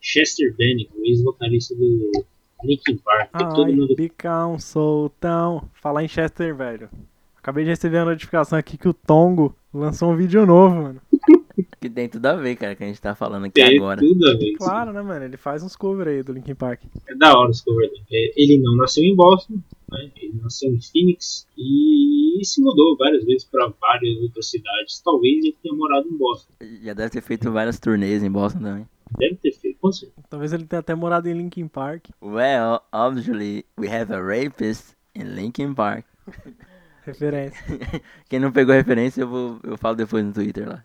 [0.00, 2.24] Chester Bennington, ex-vocalista do
[2.64, 3.30] Linkin Park.
[3.32, 5.68] que todo Ai, mundo bicão, soltão.
[5.74, 6.88] Falar em Chester, velho.
[7.36, 11.00] Acabei de receber a notificação aqui que o Tongo lançou um vídeo novo, mano.
[11.80, 13.98] Que tem tudo a ver, cara, que a gente tá falando aqui tem agora.
[13.98, 14.54] tudo a ver.
[14.56, 15.24] Claro, né, mano?
[15.24, 16.82] Ele faz uns covers aí do Linkin Park.
[17.06, 18.02] É da hora esse cover dele.
[18.12, 19.54] É, ele não nasceu em Boston,
[19.90, 20.10] né?
[20.16, 25.00] ele nasceu em Phoenix e se mudou várias vezes para várias outras cidades.
[25.02, 26.52] Talvez ele tenha morado em Boston.
[26.82, 28.86] Já deve ter feito várias turnês em Boston também.
[29.18, 30.26] Deve ter feito, com certeza.
[30.28, 32.08] Talvez ele tenha até morado em Linkin Park.
[32.20, 36.04] Well, obviously, we have a rapist in Linkin Park.
[37.04, 37.62] Referência.
[38.28, 40.84] Quem não pegou a referência, eu, vou, eu falo depois no Twitter lá.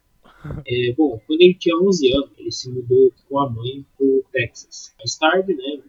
[0.67, 4.93] É, bom, quando ele tinha 11 anos, ele se mudou com a mãe pro Texas.
[4.99, 5.81] Mais tarde, né?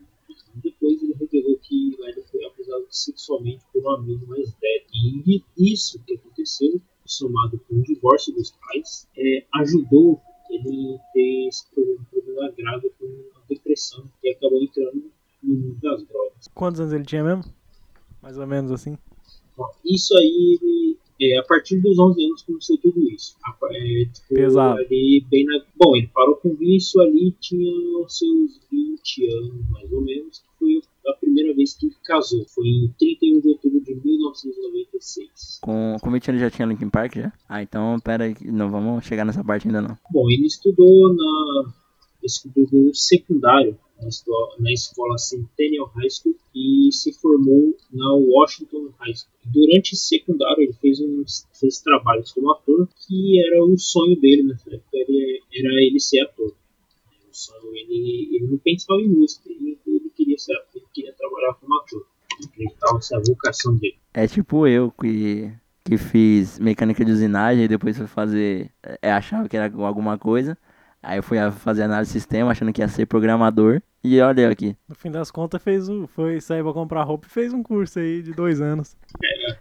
[0.54, 4.84] Depois ele revelou que ele foi abusado sexualmente por um amigo mais velho.
[4.94, 10.20] E isso que aconteceu, somado com o divórcio dos pais, é, ajudou
[10.54, 13.08] ele ter esse problema, problema grave com
[13.48, 15.10] depressão e acabou entrando
[15.42, 16.48] no mundo das drogas.
[16.54, 17.44] Quantos anos ele tinha mesmo?
[18.22, 18.96] Mais ou menos assim.
[19.56, 23.36] Bom, isso aí, é, a partir dos 11 anos começou tudo isso.
[23.44, 24.78] A- É, tipo, Pesado.
[24.78, 29.92] Ali, bem na, bom, ele parou com isso ali, tinha os seus 20 anos, mais
[29.92, 32.44] ou menos, que foi a primeira vez que ele casou.
[32.46, 35.58] Foi em 31 de outubro de 1996.
[35.60, 37.32] Com, com 20 anos já tinha Linkin Park já?
[37.48, 39.98] Ah, então pera aí, não vamos chegar nessa parte ainda não.
[40.10, 41.72] Bom, ele estudou na
[42.22, 48.92] estudou no secundário na escola, na escola Centennial High School e se formou na Washington
[48.98, 49.32] High School.
[49.52, 54.74] Durante secundário ele fez uns fez trabalhos como ator, que era o sonho dele nessa
[54.74, 56.52] época, ele, era ele ser ator.
[57.72, 61.74] Ele, ele não pensava em música, ele, ele queria ser ator, ele queria trabalhar como
[61.76, 62.06] ator.
[62.52, 63.98] Acreditava essa vocação dele.
[64.14, 65.52] É tipo eu que,
[65.84, 68.70] que fiz mecânica de usinagem e depois fui fazer.
[69.00, 70.56] É, achava que era alguma coisa.
[71.02, 73.82] Aí eu fui fazer análise de sistema achando que ia ser programador.
[74.04, 74.76] E olha eu aqui.
[74.88, 77.98] No fim das contas, fez o, foi sair pra comprar roupa e fez um curso
[77.98, 78.96] aí de dois anos.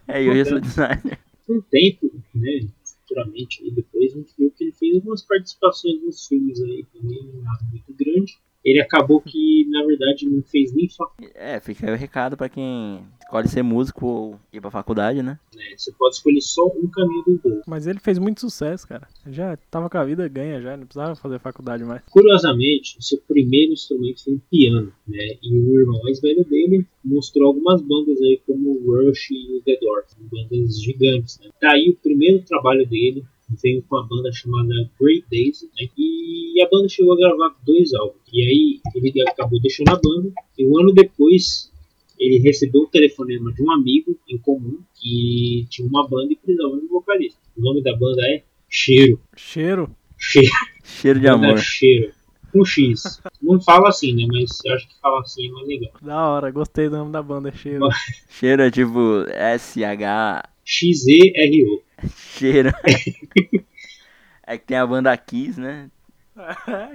[0.06, 1.18] É, eu já sou designer.
[1.46, 6.02] com o tempo, né, futuramente, aí depois a gente viu que ele fez algumas participações
[6.02, 8.38] nos filmes aí também, nada muito grande.
[8.64, 12.48] Ele acabou que, na verdade, não fez nem faculdade, É, fica aí o recado pra
[12.48, 15.38] quem escolhe ser músico ou ir pra faculdade, né?
[15.56, 15.64] né?
[15.76, 17.62] Você pode escolher só um caminho dos dois.
[17.66, 19.08] Mas ele fez muito sucesso, cara.
[19.26, 22.02] Já tava com a vida ganha já, não precisava fazer faculdade mais.
[22.10, 25.38] Curiosamente, o seu primeiro instrumento foi um piano, né?
[25.42, 29.62] E o irmão mais velho dele mostrou algumas bandas aí como o Rush e o
[29.62, 31.50] The Doors, bandas gigantes, né?
[31.60, 33.24] Daí o primeiro trabalho dele
[33.60, 35.88] veio com a banda chamada Great Days, né?
[35.96, 38.22] E a banda chegou a gravar dois álbuns.
[38.32, 41.70] E aí ele acabou deixando a banda e um ano depois
[42.18, 46.76] ele recebeu um telefonema de um amigo em comum que tinha uma banda e precisava
[46.76, 47.40] de um vocalista.
[47.56, 49.20] O nome da banda é Cheiro.
[49.36, 49.94] Cheiro?
[50.16, 50.50] Cheiro.
[50.82, 51.58] Cheiro de amor.
[51.58, 52.10] Cheiro.
[52.50, 53.20] Com X.
[53.42, 54.26] Não fala assim, né?
[54.26, 55.92] Mas eu acho que fala assim é mais legal.
[56.00, 57.86] Da hora, gostei do nome da banda, Cheiro.
[58.30, 59.24] Cheiro é tipo
[59.58, 60.48] SH.
[60.64, 61.82] X-E-R-O.
[62.08, 62.70] Cheiro.
[64.46, 65.90] é que tem a banda Kiss, né?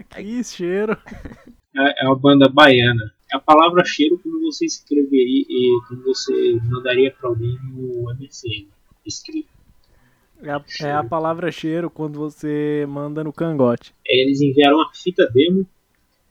[0.09, 0.97] que cheiro.
[1.75, 3.13] É é uma banda baiana.
[3.31, 8.67] A palavra cheiro, como você escreveria e como você mandaria pra alguém no MSN.
[9.05, 9.49] Escrito.
[10.41, 13.93] É a, é a palavra cheiro quando você manda no cangote.
[14.05, 15.67] Eles enviaram uma fita demo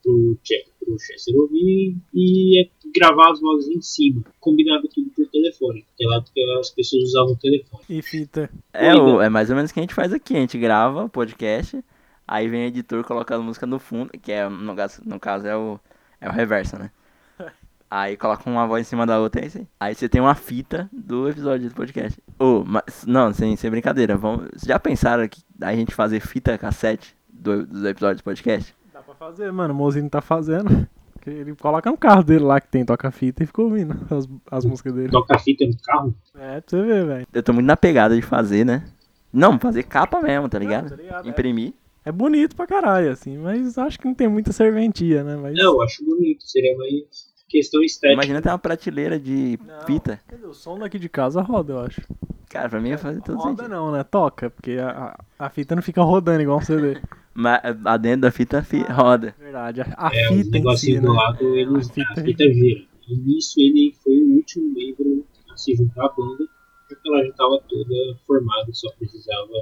[0.06, 0.38] pro,
[0.78, 4.22] pro Chester ouvir e é gravar as vozes em cima.
[4.38, 5.84] Combinado tudo por telefone.
[5.90, 7.82] Naquela época as pessoas usavam o telefone.
[7.90, 8.48] E fita.
[8.72, 10.36] É, o, é mais ou menos o que a gente faz aqui.
[10.36, 11.84] A gente grava o podcast,
[12.26, 15.46] aí vem o editor, coloca a música no fundo, que é, no caso, no caso
[15.46, 15.80] é o,
[16.20, 16.90] é o reverso, né?
[17.88, 19.66] Aí coloca uma voz em cima da outra, é isso aí.
[19.78, 22.20] Aí você tem uma fita do episódio do podcast.
[22.36, 24.16] Ô, mas, não, sem, sem brincadeira.
[24.16, 28.74] Vamos, vocês já pensaram que a gente fazer fita cassete do, dos episódios do podcast?
[29.18, 29.74] Fazer, mano.
[29.74, 30.86] O Mozinho tá fazendo.
[31.20, 34.64] Que Ele coloca no carro dele lá que tem toca-fita e fica ouvindo as, as
[34.64, 35.08] músicas dele.
[35.08, 36.14] Toca a fita no carro.
[36.36, 37.26] É, pra você ver, velho.
[37.32, 38.84] Eu tô muito na pegada de fazer, né?
[39.32, 40.90] Não, fazer capa mesmo, tá ligado?
[40.90, 41.30] tá ligado, é.
[41.30, 41.74] Imprimir.
[42.04, 45.36] É bonito pra caralho, assim, mas acho que não tem muita serventia, né?
[45.36, 45.54] Mas...
[45.56, 46.44] Não, eu acho bonito.
[46.44, 48.12] Seria mais questão estética.
[48.14, 49.86] Imagina ter uma prateleira de Não.
[49.86, 50.20] fita.
[50.28, 52.02] Quer dizer, o som daqui de casa roda, eu acho.
[52.48, 53.68] Cara, pra mim ia fazer todo roda sentido.
[53.68, 54.04] não, né?
[54.04, 57.00] Toca, porque a, a fita não fica rodando igual um CD.
[57.34, 59.34] Mas a dentro da fita fi- roda.
[59.38, 61.06] Verdade, a, a É, fita em si, negocinhos né?
[61.08, 62.80] do lado, eles, A fita a fita gira.
[63.08, 66.44] E nisso ele foi o último membro a se juntar à banda,
[66.88, 67.94] porque ela já estava toda
[68.26, 69.52] formada, só precisava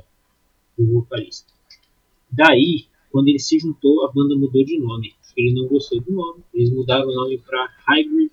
[0.78, 1.52] do vocalista.
[2.30, 5.12] Daí, quando ele se juntou, a banda mudou de nome.
[5.36, 8.30] Ele não gostou do nome, eles mudaram o nome para Hybrid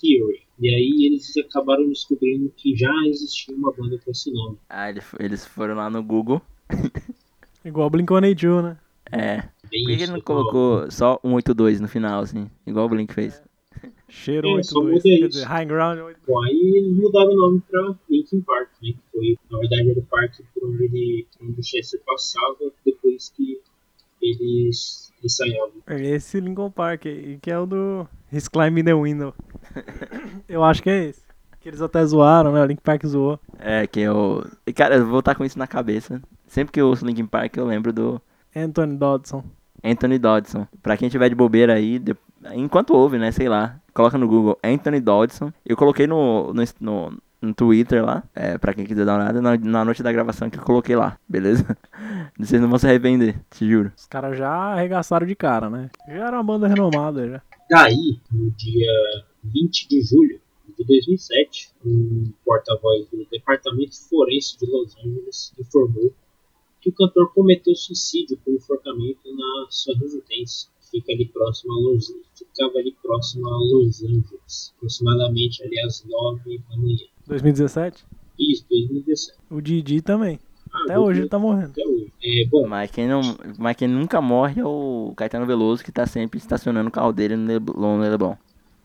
[0.00, 0.42] Theory.
[0.60, 4.56] E aí eles acabaram descobrindo que já existia uma banda com esse nome.
[4.68, 6.40] Ah, ele- eles foram lá no Google.
[7.64, 8.76] Igual Blink-182, né?
[9.10, 9.36] É.
[9.70, 12.50] Bem Por que ele não tô- colocou só 182 no final, assim?
[12.66, 13.42] Igual o Blink fez.
[14.08, 15.28] Cheiro É, só 82, muda quer isso.
[15.28, 16.16] dizer, High Ground 82.
[16.26, 18.92] Bom, aí eles mudaram o nome pra Linkin Park, né?
[18.92, 23.28] Que foi, na verdade, era o parque por onde ele, onde o Chester passava depois
[23.36, 23.60] que
[24.20, 25.72] eles ensaiavam.
[25.88, 29.34] Esse Lincoln Park aí, que é o do His Climb the Window.
[30.48, 31.22] eu acho que é esse.
[31.60, 32.62] Que eles até zoaram, né?
[32.62, 33.38] O Link Park zoou.
[33.58, 34.46] É, que eu.
[34.66, 36.22] e, Cara, eu vou estar com isso na cabeça.
[36.46, 38.22] Sempre que eu ouço Linkin Park, eu lembro do
[38.54, 39.44] Anthony Dodson.
[39.82, 40.66] Anthony Dodson.
[40.82, 42.16] Pra quem tiver de bobeira aí, de-
[42.54, 43.32] enquanto ouve, né?
[43.32, 43.80] Sei lá.
[43.92, 45.52] Coloca no Google Anthony Dodson.
[45.66, 49.40] Eu coloquei no, no, no, no Twitter lá, é, pra quem quiser dar uma olhada,
[49.40, 51.76] na, na noite da gravação que eu coloquei lá, beleza?
[52.38, 53.92] Vocês não vão se arrepender, te juro.
[53.96, 55.90] Os caras já arregaçaram de cara, né?
[56.08, 57.42] Já era uma banda renomada já.
[57.70, 58.92] Daí, no dia
[59.44, 60.40] 20 de julho
[60.76, 66.12] de 2007, um porta-voz do Departamento Forense de Los Angeles informou
[66.80, 70.70] que o cantor cometeu suicídio por enforcamento na sua residência.
[70.90, 74.72] Fica ali próximo a Los Ficava ali próximo a Los Angeles.
[74.76, 77.06] Aproximadamente ali às 9 da manhã.
[77.28, 78.04] 2017?
[78.38, 79.38] Isso, 2017.
[79.50, 80.38] O Didi também.
[80.72, 81.70] Ah, Até hoje ele tá morrendo.
[81.70, 82.12] Até hoje.
[82.22, 83.20] É, bom, Mas quem, não,
[83.58, 87.36] mas quem nunca morre é o Caetano Veloso, que tá sempre estacionando o carro dele
[87.36, 87.96] no Leblon.
[87.96, 88.34] No Leblon.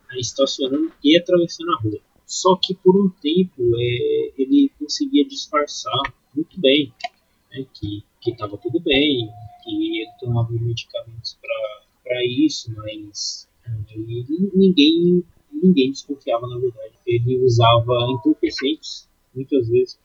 [0.10, 2.00] aí estacionando e atravessando a rua.
[2.26, 6.02] Só que por um tempo é, ele conseguia disfarçar
[6.36, 6.92] muito bem
[7.52, 9.30] né, que que estava tudo bem,
[9.64, 11.38] que ele tomava os medicamentos
[12.02, 13.98] para isso, mas é,
[14.56, 16.93] ninguém ninguém desconfiava na verdade.
[17.16, 19.98] Ele usava entorpecentes muitas vezes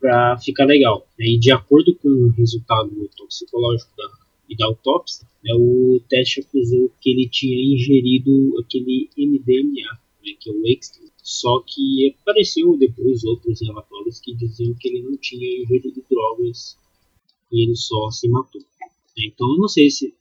[0.00, 1.06] para ficar legal.
[1.18, 4.04] né, E de acordo com o resultado toxicológico da,
[4.48, 10.50] e da autópsia, né, o teste acusou que ele tinha ingerido aquele MDMA, né, que
[10.50, 11.10] é o ecstasy.
[11.22, 16.76] Só que apareceu depois outros relatórios que diziam que ele não tinha ingerido drogas
[17.52, 18.60] e ele só se matou.
[18.60, 18.88] né.
[19.26, 20.12] Então eu não sei se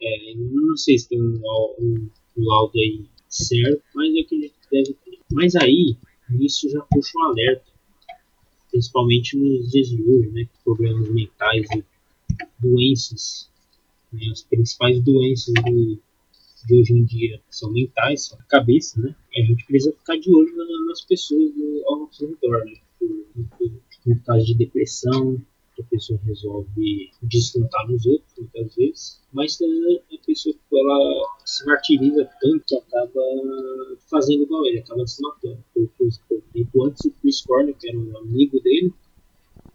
[0.00, 1.40] é, não sei se tem um,
[1.80, 2.08] um,
[2.38, 4.96] um laudo aí certo, mas eu acredito que deve.
[5.30, 5.96] Mas aí
[6.40, 7.64] isso já puxa um alerta,
[8.70, 11.84] principalmente nos dias de hoje, né, problemas mentais e
[12.60, 13.48] doenças
[14.12, 15.98] né, as principais doenças do,
[16.66, 19.14] de hoje em dia são mentais, são a cabeça, né?
[19.34, 22.74] E a gente precisa ficar de olho na- nas pessoas do, ao nosso redor, né?
[22.98, 23.26] Por-
[23.58, 23.70] por-
[24.06, 25.38] No caso de depressão,
[25.84, 32.76] pessoa resolve descontar nos outros, muitas vezes, mas a pessoa ela se martiriza tanto que
[32.76, 33.20] acaba
[34.10, 35.64] fazendo igual ele, acaba se matando.
[36.00, 38.92] Exemplo, antes o Chris Cornell, que era um amigo dele,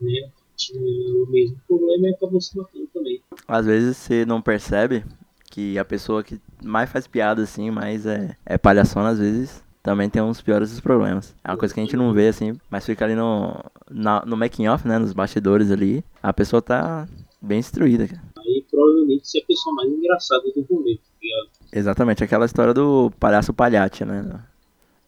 [0.02, 0.30] né?
[0.56, 3.22] Tinha o mesmo problema e acabou se matando também.
[3.48, 5.04] Às vezes você não percebe
[5.50, 10.10] que a pessoa que mais faz piada assim, mais é, é palhaçona, às vezes também
[10.10, 11.36] tem uns piores dos problemas.
[11.44, 13.54] É uma coisa que a gente não vê assim, mas fica ali no,
[13.92, 14.98] na- no making off, né?
[14.98, 16.04] Nos bastidores ali.
[16.24, 17.08] A pessoa tá
[17.42, 18.22] bem instruída, cara.
[18.40, 21.50] Aí provavelmente você é a pessoa mais engraçada do rolê, tá ligado?
[21.74, 24.40] Exatamente, aquela história do palhaço palhate, né?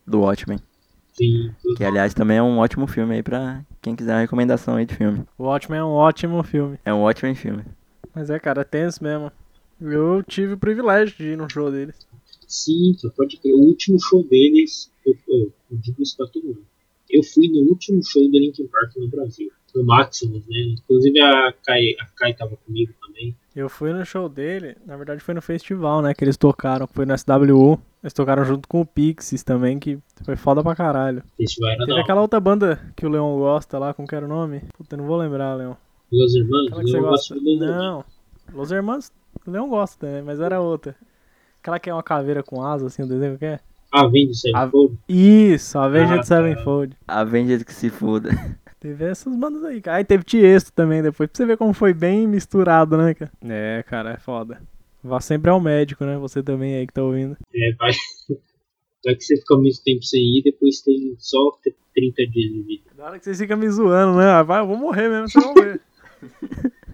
[0.06, 0.60] Do Watchmen.
[1.14, 4.86] Sim, Que aliás também é um ótimo filme aí pra quem quiser uma recomendação aí
[4.86, 5.24] de filme.
[5.38, 6.78] O Watchmen é um ótimo filme.
[6.84, 7.64] É um ótimo filme.
[8.14, 9.32] Mas é, cara, é tenso mesmo.
[9.80, 12.06] Eu tive o privilégio de ir no show deles.
[12.48, 13.54] Sim, pode crer.
[13.54, 16.66] O último show deles, eu, eu, eu digo isso pra todo mundo.
[17.10, 20.58] Eu fui no último show do Linkin Park no Brasil, no Maximus, né?
[20.74, 23.36] Inclusive a Kai, a Kai tava comigo também.
[23.56, 27.06] Eu fui no show dele, na verdade foi no festival, né, que eles tocaram, foi
[27.06, 27.80] no SWU.
[28.04, 31.24] Eles tocaram junto com o Pixies também, que foi foda pra caralho.
[31.38, 34.30] Festival era Teve aquela outra banda que o Leon gosta lá, como que era o
[34.30, 34.62] nome?
[34.78, 35.74] Puta, eu não vou lembrar, Leon.
[36.12, 36.72] Los Hermanos.
[37.60, 38.06] Não,
[38.54, 39.12] Los Hermanos,
[39.48, 40.96] o Leon gosta também, mas era outra.
[41.66, 43.60] Aquela que é uma caveira com asa, assim, o desenho que é?
[43.92, 45.00] Ah, vem do Sevenfold?
[45.10, 46.24] Isso, Avenged Ah, tá.
[46.24, 46.96] Sevenfold.
[47.08, 48.30] Avenged que se foda.
[48.80, 49.98] Teve essas bandas aí, cara.
[49.98, 53.32] Aí teve Tiesto também depois, pra você ver como foi bem misturado, né, cara?
[53.42, 54.62] É, cara, é foda.
[55.04, 56.16] Vá sempre ao médico, né?
[56.20, 57.36] Você também aí que tá ouvindo.
[57.52, 57.92] É, vai.
[59.04, 61.52] Vai que você fica muito tempo sem ir, depois tem só
[61.96, 62.84] 30 dias de vida.
[62.96, 64.26] Na hora que vocês ficam me zoando, né?
[64.26, 65.82] Ah, Vai, eu vou morrer mesmo, vocês vão ver.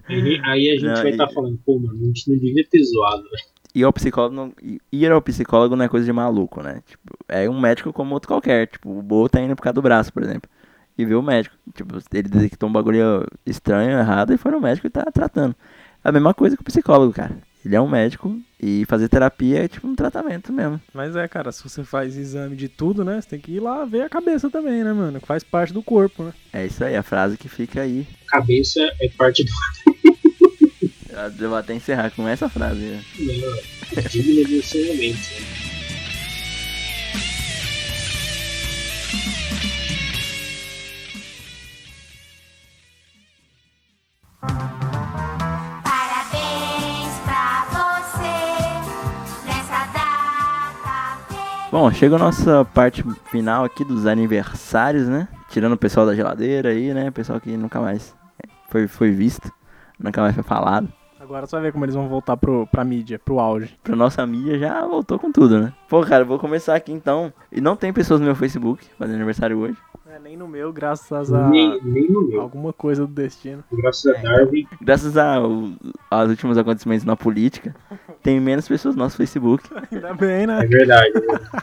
[0.08, 2.66] Aí, aí a gente Não, vai e- estar falando, pô, mano, a gente não devia
[2.70, 3.38] ter zoado, né?
[3.74, 6.82] E ao psicólogo não, e- ir ao psicólogo não é coisa de maluco, né?
[6.86, 8.66] Tipo, é um médico como outro qualquer.
[8.66, 10.50] Tipo, o Bo tá indo por causa do braço, por exemplo.
[10.98, 11.56] E vê o médico.
[11.74, 15.54] Tipo, ele detectou um bagulho estranho, errado, e foi no médico e tá tratando.
[16.04, 17.34] É a mesma coisa que o psicólogo, cara.
[17.64, 20.80] Ele é um médico e fazer terapia é tipo um tratamento mesmo.
[20.92, 23.20] Mas é, cara, se você faz exame de tudo, né?
[23.20, 25.20] Você tem que ir lá ver a cabeça também, né, mano?
[25.20, 26.32] Que faz parte do corpo, né?
[26.52, 28.04] É isso aí, a frase que fica aí.
[28.26, 29.52] Cabeça é parte do.
[31.38, 32.80] Eu vou até encerrar com essa frase.
[32.80, 33.02] né?
[33.18, 35.62] Não, digna de ensinamento.
[45.82, 51.70] Parabéns pra você nessa data feliz.
[51.70, 55.26] Bom, chega a nossa parte final aqui dos aniversários, né?
[55.50, 57.08] Tirando o pessoal da geladeira aí, né?
[57.08, 58.14] O pessoal que nunca mais
[58.70, 59.50] foi, foi visto,
[59.98, 60.92] nunca mais foi falado.
[61.22, 63.76] Agora você vai ver como eles vão voltar pro, pra mídia, pro auge.
[63.82, 65.72] Pra nossa mídia já voltou com tudo, né?
[65.88, 67.32] Pô, cara, eu vou começar aqui então.
[67.50, 69.76] E não tem pessoas no meu Facebook fazendo aniversário hoje.
[70.10, 72.40] É, nem no meu, graças a Nem, nem no meu.
[72.42, 73.62] alguma coisa do destino.
[73.72, 74.66] Graças a Darwin.
[74.80, 75.70] Graças ao-
[76.10, 77.74] aos últimos acontecimentos na política,
[78.22, 79.64] tem menos pessoas no nosso Facebook.
[79.90, 80.58] Ainda bem, né?
[80.62, 81.12] É verdade.
[81.14, 81.62] né?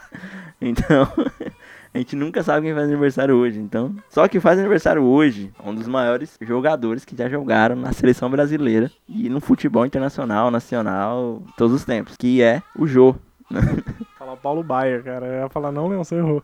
[0.62, 1.08] Então,
[1.92, 3.58] a gente nunca sabe quem faz aniversário hoje.
[3.58, 8.30] Então, só que faz aniversário hoje, um dos maiores jogadores que já jogaram na seleção
[8.30, 13.14] brasileira e no futebol internacional, nacional, todos os tempos, que é o Jô.
[14.16, 15.26] Falar Paulo Baier, cara.
[15.26, 16.42] Eu ia falar, não, Leão, você errou.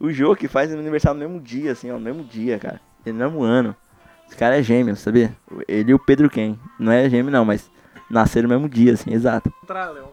[0.00, 2.80] O Jô que faz aniversário no mesmo dia, assim, ó, no mesmo dia, cara.
[3.04, 3.74] No mesmo ano.
[4.26, 5.34] Esse cara é gêmeo, sabia?
[5.68, 6.56] Ele e o Pedro Ken.
[6.78, 7.70] Não é gêmeo não, mas
[8.14, 9.52] nasceram no mesmo dia, assim, exato.
[9.62, 9.66] O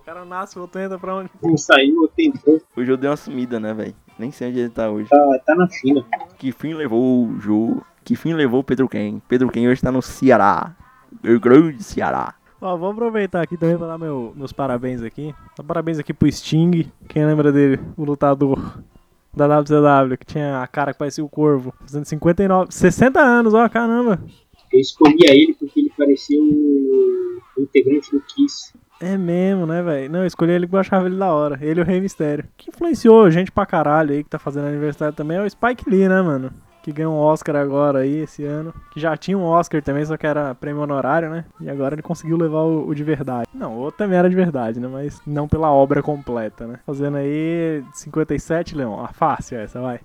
[0.03, 1.29] cara nasce, o outro entra pra onde?
[1.43, 2.61] Um saiu, outro entrou.
[2.75, 3.93] O Jô deu uma sumida, né, velho?
[4.19, 5.09] Nem sei onde ele tá hoje.
[5.09, 6.03] Tá, tá na China.
[6.37, 7.81] Que fim levou o Jô?
[8.03, 9.21] Que fim levou o Pedro Ken?
[9.27, 10.75] Pedro Ken hoje tá no Ceará.
[11.23, 12.33] Rio Grande Ceará.
[12.59, 15.33] Ó, vou aproveitar aqui também pra dar meu- meus parabéns aqui.
[15.57, 16.91] Dá parabéns aqui pro Sting.
[17.07, 17.79] Quem lembra dele?
[17.97, 18.79] O lutador
[19.33, 21.73] da WCW, que tinha a cara que parecia o corvo.
[21.81, 24.19] Fazendo 59, 60 anos, ó, caramba.
[24.71, 27.30] Eu escolhia ele porque ele parecia o, o
[27.63, 28.73] integrante do Kiss.
[29.01, 30.11] É mesmo, né, velho?
[30.11, 31.57] Não, eu escolhi ele porque eu achava ele da hora.
[31.59, 32.45] Ele e o Rei Mistério.
[32.55, 36.07] Que influenciou gente pra caralho aí, que tá fazendo aniversário também, é o Spike Lee,
[36.07, 36.51] né, mano?
[36.83, 38.73] Que ganhou um Oscar agora aí, esse ano.
[38.91, 41.45] Que já tinha um Oscar também, só que era prêmio honorário, né?
[41.59, 43.47] E agora ele conseguiu levar o, o de verdade.
[43.53, 44.87] Não, o outro também era de verdade, né?
[44.87, 46.79] Mas não pela obra completa, né?
[46.85, 49.03] Fazendo aí 57, Leon.
[49.03, 49.99] Ah, fácil essa, vai.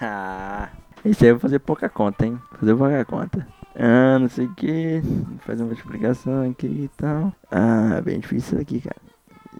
[0.00, 0.68] Ah,
[1.04, 2.38] esse aí eu vou fazer pouca conta, hein?
[2.58, 3.46] Fazer pouca conta.
[3.74, 5.00] Ah, não sei o que.
[5.40, 7.32] Fazer uma explicação aqui e tal.
[7.50, 8.96] Ah, bem difícil isso aqui, cara.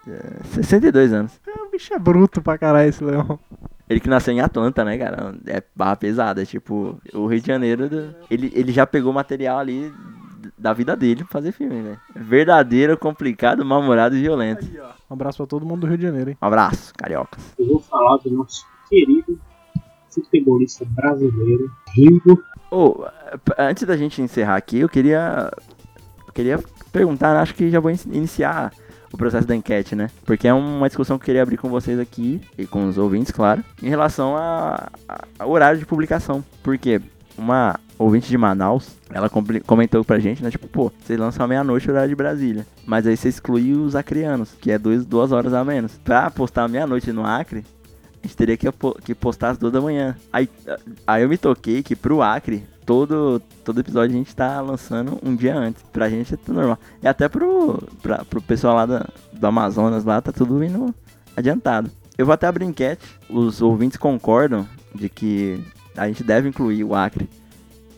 [0.08, 1.40] É, 62 anos.
[1.46, 3.36] É, o bicho é bruto pra caralho esse Leon.
[3.88, 5.34] Ele que nasceu em Atlanta, né, cara?
[5.46, 7.88] É barra pesada, é tipo, o Rio de Janeiro.
[7.88, 9.92] do- Ele, ele já pegou material ali
[10.56, 12.00] da vida dele pra fazer filme, velho.
[12.14, 14.64] Verdadeiro, complicado, mal-humorado e violento.
[15.10, 16.38] Um abraço pra todo mundo do Rio de Janeiro, hein?
[16.40, 17.42] Um abraço, cariocas.
[17.58, 19.38] Eu vou falar do nosso querido
[20.08, 22.42] futebolista brasileiro, Ringo.
[23.44, 25.50] P- antes da gente encerrar aqui, eu queria.
[26.26, 26.60] Eu queria
[26.92, 28.72] perguntar, acho que já vou in- iniciar
[29.12, 30.08] o processo da enquete, né?
[30.24, 33.32] Porque é uma discussão que eu queria abrir com vocês aqui, e com os ouvintes,
[33.32, 36.44] claro, em relação ao horário de publicação.
[36.62, 37.00] Porque
[37.36, 39.28] uma ouvinte de Manaus, ela
[39.66, 40.50] comentou pra gente, né?
[40.50, 42.64] Tipo, pô, vocês lançam à meia-noite horário de Brasília.
[42.86, 45.98] Mas aí você exclui os acrianos, que é dois, duas horas a menos.
[46.04, 47.64] Pra postar à meia-noite no Acre,
[48.22, 48.66] a gente teria que,
[49.04, 50.16] que postar às duas da manhã.
[50.32, 50.48] Aí,
[51.06, 55.34] aí eu me toquei que pro Acre, todo, todo episódio a gente tá lançando um
[55.34, 55.82] dia antes.
[55.90, 56.78] Pra gente é tudo normal.
[57.02, 60.94] E até pro, pra, pro pessoal lá da, do Amazonas lá, tá tudo indo
[61.36, 61.90] adiantado.
[62.18, 63.06] Eu vou até abrir enquete.
[63.28, 65.58] Os ouvintes concordam de que
[65.96, 67.28] a gente deve incluir o Acre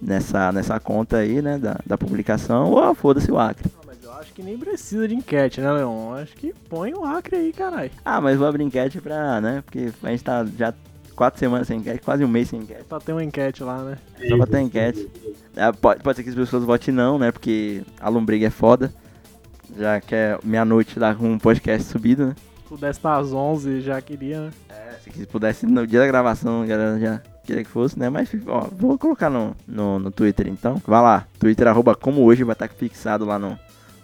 [0.00, 2.70] nessa, nessa conta aí, né, da, da publicação.
[2.70, 3.68] Ou ah, foda-se o Acre.
[4.22, 6.14] Acho que nem precisa de enquete, né, Leon?
[6.14, 7.90] Acho que põe o Acre aí, caralho.
[8.04, 10.72] Ah, mas vou abrir enquete pra, né, porque a gente tá já
[11.16, 12.84] quatro semanas sem enquete, quase um mês sem enquete.
[12.84, 13.98] Pra ter uma enquete lá, né?
[14.28, 15.10] Só pra ter enquete.
[15.56, 17.32] É, pode, pode ser que as pessoas votem não, né?
[17.32, 18.94] Porque a lombriga é foda.
[19.76, 22.36] Já que é meia-noite lá com um podcast subido, né?
[22.36, 24.50] Se pudesse estar às 11, já queria, né?
[25.02, 28.08] Se pudesse no dia da gravação, a galera já queria que fosse, né?
[28.08, 30.80] Mas, ó, vou colocar no, no, no Twitter então.
[30.86, 33.58] Vai lá, Twitter arroba como hoje, vai estar fixado lá no,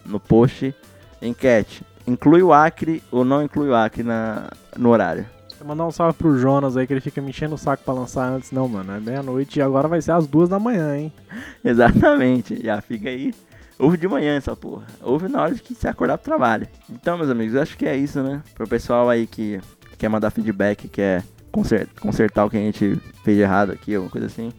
[0.05, 0.73] no post.
[1.21, 1.83] Enquete.
[2.07, 5.25] Inclui o Acre ou não inclui o Acre na, no horário?
[5.65, 8.29] Mandar um salve pro Jonas aí, que ele fica me enchendo o saco pra lançar
[8.29, 8.51] antes.
[8.51, 11.11] Não, mano, é meia-noite e agora vai ser às duas da manhã, hein?
[11.63, 13.33] Exatamente, já fica aí.
[13.77, 14.83] Ouve de manhã essa porra.
[15.01, 16.67] Ouve na hora de que você acordar pro trabalho.
[16.89, 18.41] Então, meus amigos, eu acho que é isso, né?
[18.55, 19.59] Pro pessoal aí que
[19.97, 24.27] quer mandar feedback, quer conser- consertar o que a gente fez errado aqui, alguma coisa
[24.27, 24.51] assim.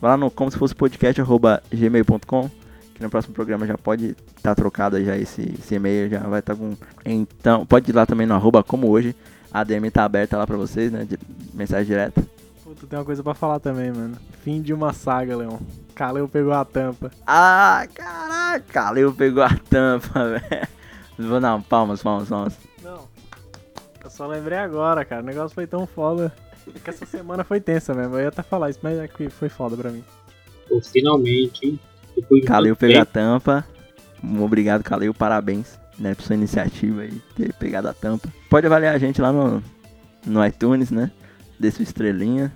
[0.00, 1.20] Vai lá no como se fosse podcast,
[1.72, 2.50] gmail.com.
[2.98, 6.40] Que no próximo programa já pode estar trocado aí já esse, esse e-mail, já vai
[6.40, 6.74] estar com.
[7.06, 9.14] Então, pode ir lá também no arroba como hoje.
[9.52, 11.04] A DM tá aberta lá pra vocês, né?
[11.04, 11.16] De,
[11.54, 12.26] mensagem direta.
[12.64, 14.16] Puta, tem uma coisa pra falar também, mano.
[14.42, 15.58] Fim de uma saga, Leon.
[15.94, 17.12] Kaleu pegou a tampa.
[17.24, 20.68] Ah, caraca, Leo pegou a tampa, velho.
[21.16, 22.58] Vou dar um palmas, palmas, palmas.
[22.82, 23.04] Não.
[24.02, 25.22] Eu só lembrei agora, cara.
[25.22, 26.32] O negócio foi tão foda.
[26.74, 28.16] É que essa semana foi tensa mesmo.
[28.16, 30.04] Eu ia até falar isso, mas é que foi foda pra mim.
[30.68, 31.80] Pô, finalmente, hein?
[32.20, 33.64] Depois de Calil pegou a tampa.
[34.40, 35.14] Obrigado, Calil.
[35.14, 38.28] Parabéns né, por sua iniciativa aí, ter pegado a tampa.
[38.50, 39.62] Pode avaliar a gente lá no,
[40.26, 41.10] no iTunes, né?
[41.58, 42.52] Dê sua estrelinha.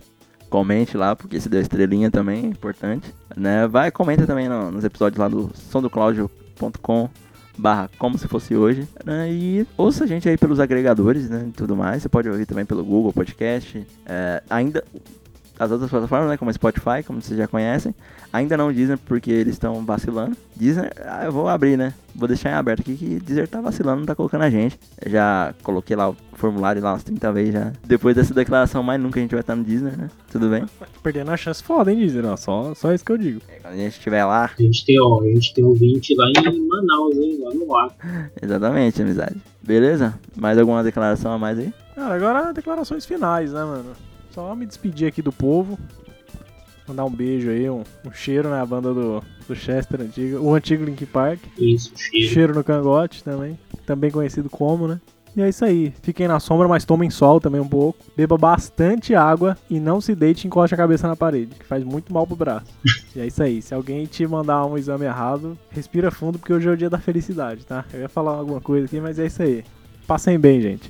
[0.49, 3.15] Comente lá, porque se deu estrelinha também é importante.
[3.35, 3.67] Né?
[3.67, 7.09] Vai, comenta também no- nos episódios lá do sondoclaudio.com
[7.57, 8.87] barra como se fosse hoje.
[9.05, 11.47] né, E ouça a gente aí pelos agregadores, né?
[11.49, 12.03] E tudo mais.
[12.03, 13.87] Você pode ouvir também pelo Google Podcast.
[14.07, 14.85] É, ainda
[15.63, 17.95] as outras plataformas, né, como Spotify, como vocês já conhecem.
[18.33, 20.37] Ainda não Deezer, porque eles estão vacilando.
[20.57, 21.95] Deezer, ah, eu vou abrir, né?
[22.15, 24.79] Vou deixar em aberto aqui que Deezer tá vacilando, não tá colocando a gente.
[25.01, 27.73] Eu já coloquei lá o formulário lá umas 30 vezes já.
[27.87, 30.11] Depois dessa declaração, mais nunca a gente vai estar no Deezer, né?
[30.31, 30.65] Tudo bem?
[31.03, 32.11] Perdendo a chance foda, hein.
[32.23, 33.41] Não, só, só isso que eu digo.
[33.49, 36.27] É, Quando a gente estiver lá, A gente tem, ó, a gente tem ouvinte lá
[36.29, 37.39] em Manaus, hein?
[37.41, 37.97] Lá no Acre.
[38.43, 39.37] exatamente, amizade.
[39.63, 40.19] Beleza?
[40.37, 41.73] Mais alguma declaração a mais aí?
[41.95, 44.12] Cara, agora declarações finais, né, mano?
[44.33, 45.79] Só me despedir aqui do povo.
[46.89, 50.39] Mandar um beijo aí, um, um cheiro na banda do, do Chester antigo.
[50.39, 51.41] O antigo Link Park.
[51.59, 52.33] Isso, cheiro.
[52.33, 53.59] Cheiro no cangote também.
[53.87, 55.01] Também conhecido como, né?
[55.37, 55.93] E é isso aí.
[56.03, 57.99] Fiquem na sombra, mas tomem sol também um pouco.
[58.17, 61.85] Beba bastante água e não se deite e encoste a cabeça na parede, que faz
[61.85, 62.67] muito mal pro braço.
[63.15, 63.63] e é isso aí.
[63.63, 66.99] Se alguém te mandar um exame errado, respira fundo, porque hoje é o dia da
[66.99, 67.85] felicidade, tá?
[67.93, 69.65] Eu ia falar alguma coisa aqui, mas é isso aí.
[70.07, 70.89] Passem bem, gente.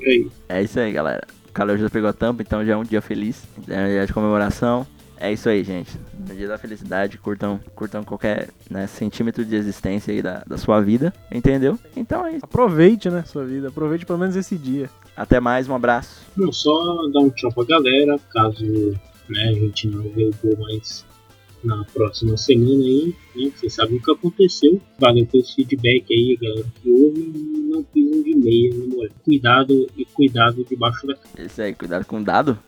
[0.48, 1.26] É isso aí, galera.
[1.52, 3.46] O calor já pegou a tampa, então já é um dia feliz.
[3.68, 4.86] É um dia de comemoração.
[5.18, 5.90] É isso aí, gente.
[6.26, 10.80] No dia da felicidade, curtam, curtam qualquer né, centímetro de existência aí da, da sua
[10.80, 11.78] vida, entendeu?
[11.94, 12.44] Então é isso.
[12.46, 13.68] Aproveite, né, sua vida.
[13.68, 14.88] Aproveite pelo menos esse dia.
[15.14, 16.22] Até mais, um abraço.
[16.34, 16.72] Não, só
[17.12, 18.64] dar um tchau pra galera, caso
[19.28, 21.04] né, a gente não voltou mais
[21.64, 23.50] na próxima semana aí, né?
[23.56, 24.80] Vocês sabem o que aconteceu.
[24.98, 29.14] Valeu pelo feedback aí, galera que ouve e não pisam de meia, né, moleque?
[29.24, 32.58] Cuidado e cuidado debaixo da É Isso aí, cuidado com o dado.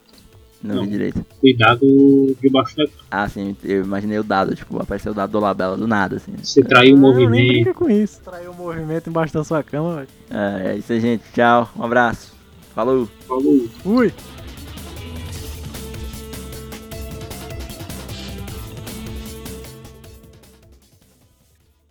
[0.63, 0.85] Não, Não.
[0.85, 1.23] vi direito.
[1.41, 5.77] Cuidado debaixo da Ah, sim, eu imaginei o dado, tipo, apareceu o dado do Labela
[5.77, 6.33] do nada, assim.
[6.43, 7.49] Você traiu o Ah, nem movimento.
[7.49, 8.21] brinca com isso.
[8.25, 10.09] Traiu o movimento embaixo da sua cama, velho.
[10.31, 11.23] É, é isso aí, gente.
[11.35, 12.33] Tchau, um abraço.
[12.75, 13.07] Falou.
[13.29, 13.69] Falou.
[13.83, 14.11] Fui.